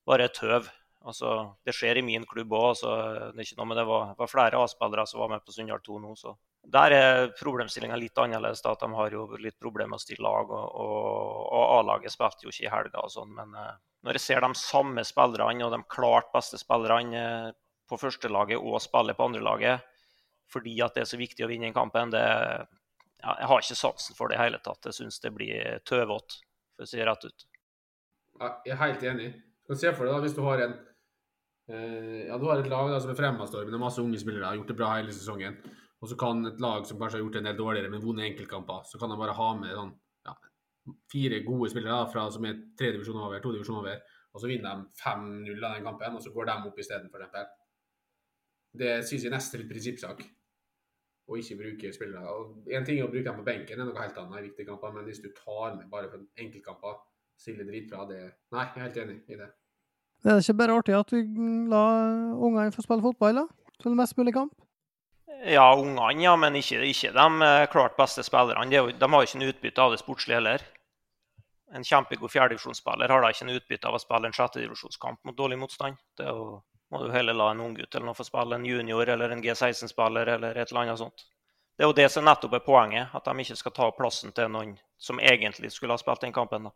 [0.10, 0.70] bare er tøv.
[1.08, 2.66] Altså, det skjer i min klubb òg.
[2.74, 2.94] Altså,
[3.32, 6.00] det er ikke noe med det var, flere A-spillere som var med på Sunndal 2
[6.04, 6.16] nå.
[6.20, 6.34] Så.
[6.76, 8.64] Der er problemstillinga litt annerledes.
[8.66, 10.52] Da, at De har jo litt problemer med å stille lag.
[10.52, 13.32] Og, og, og A-laget spilte jo ikke i helga og sånn.
[13.38, 17.56] Men uh, når jeg ser de samme spillerne og de klart beste spillerne uh,
[17.90, 19.88] på førstelaget og spiller på andrelaget
[20.50, 23.76] fordi at det er så viktig å vinne den kampen, det, ja, jeg har ikke
[23.78, 24.88] sansen for det i hele tatt.
[24.90, 26.40] Jeg syns det blir tøvete,
[26.74, 27.46] for å si det rett ut.
[28.66, 29.28] Jeg er helt enig.
[29.62, 30.74] Du kan se for deg da, hvis du har en
[31.70, 34.72] Eh, ja, Du har et lag da, som er fremadstormende, masse unge spillere, har gjort
[34.72, 35.58] det bra hele sesongen.
[36.02, 38.26] Og så kan et lag som kanskje har gjort det en del dårligere, men vunnet
[38.26, 39.92] enkeltkamper, så kan de bare ha med sånn,
[41.12, 44.50] fire gode spillere da, fra, som er tre divisjon over, to divisjoner over, og så
[44.50, 47.56] vinner de 5-0 av den kampen, og så går de opp isteden, f.eks.
[48.80, 50.26] Det synes jeg nesten er litt prinsippsak.
[51.30, 52.34] Å ikke bruke spillere.
[52.34, 54.48] Og en ting er å bruke dem på benken, det er noe helt annet i
[54.48, 57.00] viktige kamper, men hvis du tar med bare for enkeltkamper,
[57.40, 58.22] stiller dritbra, det
[58.52, 59.50] Nei, jeg er helt enig i det.
[60.20, 61.22] Det er ikke bare artig at vi
[61.72, 61.84] la
[62.36, 63.76] ungene få spille fotball, da?
[63.80, 64.58] Til mest mulig kamp?
[65.48, 68.68] Ja, ungene, ja, men ikke, ikke de eh, klart beste spillerne.
[68.68, 70.66] De, de har ikke noe utbytte av det sportslige heller.
[71.76, 75.60] En kjempegod fjerdedivisjonsspiller har da ikke noe utbytte av å spille en sjettedivisjonskamp mot dårlig
[75.62, 76.00] motstand.
[76.18, 76.60] Det jo,
[76.90, 80.34] må du heller la en unggutt eller noe få spille en junior eller en G16-spiller
[80.36, 81.26] eller et eller annet sånt.
[81.78, 84.50] Det er jo det som nettopp er poenget, at de ikke skal ta plassen til
[84.52, 86.68] noen som egentlig skulle ha spilt den kampen.
[86.68, 86.74] da.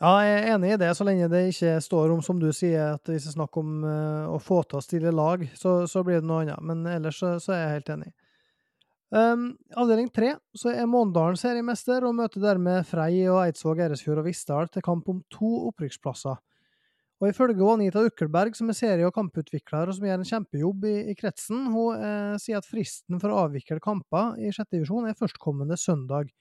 [0.00, 2.94] Ja, jeg er enig i det, så lenge det ikke står om, som du sier,
[2.96, 6.02] at hvis det er snakk om uh, å få til å stille lag, så, så,
[6.06, 6.62] blir det noe annet.
[6.66, 8.10] Men ellers så, så er jeg helt enig.
[9.12, 10.32] Um, avdeling tre
[10.72, 15.20] er Måndalen seriemester og møter dermed Frei og Eidsvåg, Eresfjord og Vissdal til kamp om
[15.30, 16.40] to opprykksplasser.
[17.22, 20.94] Og Ifølge Anita Ukkelberg, som er serie- og kamputvikler og som gjør en kjempejobb i,
[21.12, 25.16] i kretsen, hun eh, sier at fristen for å avvikle kamper i sjette divisjon er
[25.16, 26.32] førstkommende søndag.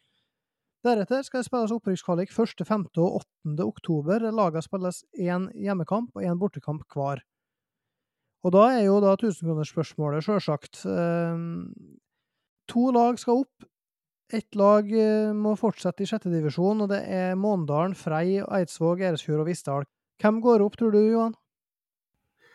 [0.84, 2.88] Deretter skal det spilles opprykkskvalik 1., 5.
[3.00, 3.54] og 8.
[3.64, 4.26] oktober.
[4.36, 7.22] Lagene spilles én hjemmekamp og én bortekamp hver.
[8.44, 10.82] Og da er jo da tusenkronersspørsmålet sjølsagt.
[10.90, 11.46] Eh,
[12.70, 13.70] to lag skal opp.
[14.34, 19.44] Ett lag eh, må fortsette i sjette divisjon, og det er Måndalen, Frei, Eidsvåg, Eresfjord
[19.44, 19.88] og Vissdal.
[20.24, 21.36] Hvem går opp, tror du, Johan?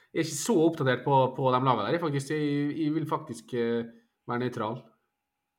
[0.08, 2.00] Jeg er ikke så oppdatert på, på de lagene der.
[2.02, 3.84] Faktisk, jeg, jeg vil faktisk uh,
[4.26, 4.80] være nøytral.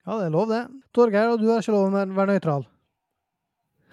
[0.08, 0.64] Ja, det er lov, det.
[0.96, 2.66] Torgeir, og du har ikke lov å være nøytral?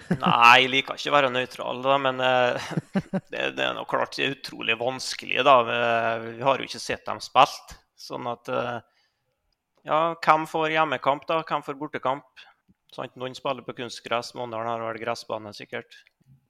[0.25, 2.73] Nei, jeg liker ikke å være nøytral, da, men uh,
[3.31, 5.45] det, det, er nok klart det er utrolig vanskelig.
[5.47, 5.57] da.
[6.25, 7.77] Vi har jo ikke sett dem spilt.
[8.01, 8.81] Sånn at uh,
[9.87, 11.41] Ja, hvem får hjemmekamp, da?
[11.47, 12.47] Hvem får bortekamp?
[12.95, 15.95] Sånn, noen spiller på kunstgress, Måndalen har vel gressbane, sikkert.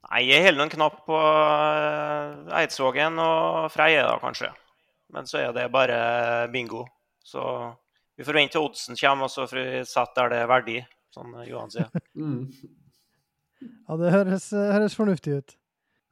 [0.07, 4.49] Nei, jeg holder en knapp på uh, Eidsvågen og Freie, da, kanskje.
[5.13, 5.99] Men så er det bare
[6.53, 6.85] bingo.
[7.25, 7.43] Så
[8.17, 10.81] vi forventer oddsen kommer, og så får vi sette der det er verdig,
[11.13, 11.93] som Johan sier.
[12.17, 12.49] Mm.
[13.87, 15.53] Ja, det høres, høres, fornuftig ut.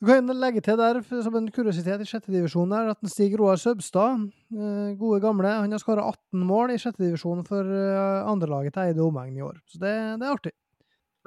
[0.05, 3.57] Du kan legge til der, som en kuriositet i sjette divisjon der, at Stig Roar
[3.57, 8.75] Søbstad, eh, gode gamle, han har skåra 18 mål i sjette divisjon for eh, andrelaget
[8.75, 9.55] til Eide omegn i år.
[9.65, 10.51] Så det, det, er artig.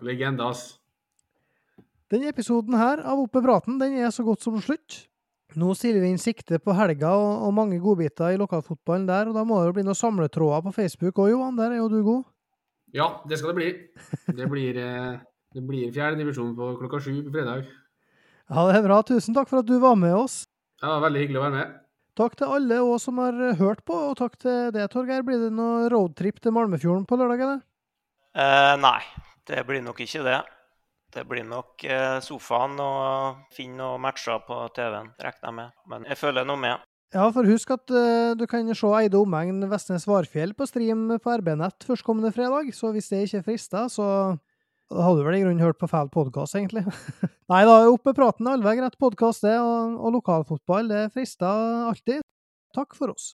[0.07, 0.77] Legende, ass.
[2.07, 5.01] Denne episoden her av Oppe praten den er så godt som slutt.
[5.59, 9.41] Nå stiller vi inn sikte på helga og, og mange godbiter i lokalfotballen der, og
[9.41, 11.59] da må det jo bli noen samletråder på Facebook òg, Johan.
[11.59, 12.31] Der er jo du god.
[12.95, 13.75] Ja, det skal det bli.
[14.39, 15.21] Det blir, eh,
[15.59, 17.67] det blir fjerde divisjon på klokka sju på fredag.
[18.49, 19.03] Ja, det er bra.
[19.05, 20.43] Tusen takk for at du var med oss.
[20.81, 21.79] Ja, veldig hyggelig å være med.
[22.19, 25.23] Takk til alle òg som har hørt på, og takk til det, Torgeir.
[25.27, 27.61] Blir det noe roadtrip til Malmefjorden på lørdag, eller?
[28.39, 28.99] Eh, nei,
[29.47, 30.41] det blir nok ikke det.
[31.15, 35.77] Det blir nok eh, sofaen og finne noen matcher på TV-en, regner jeg med.
[35.93, 36.89] Men jeg følger noe med.
[37.15, 41.37] Ja, for husk at uh, du kan se Eide omegn Vestnes Varfjell på stream på
[41.41, 44.09] RB-nett førstkommende fredag, så hvis det ikke frister, så
[44.89, 46.85] da hadde du vel i grunnen hørt på feil podkast, egentlig.
[47.53, 52.25] Nei da, oppe praten er allveg rett podkast, det, og, og lokalfotball det frister alltid.
[52.77, 53.35] Takk for oss.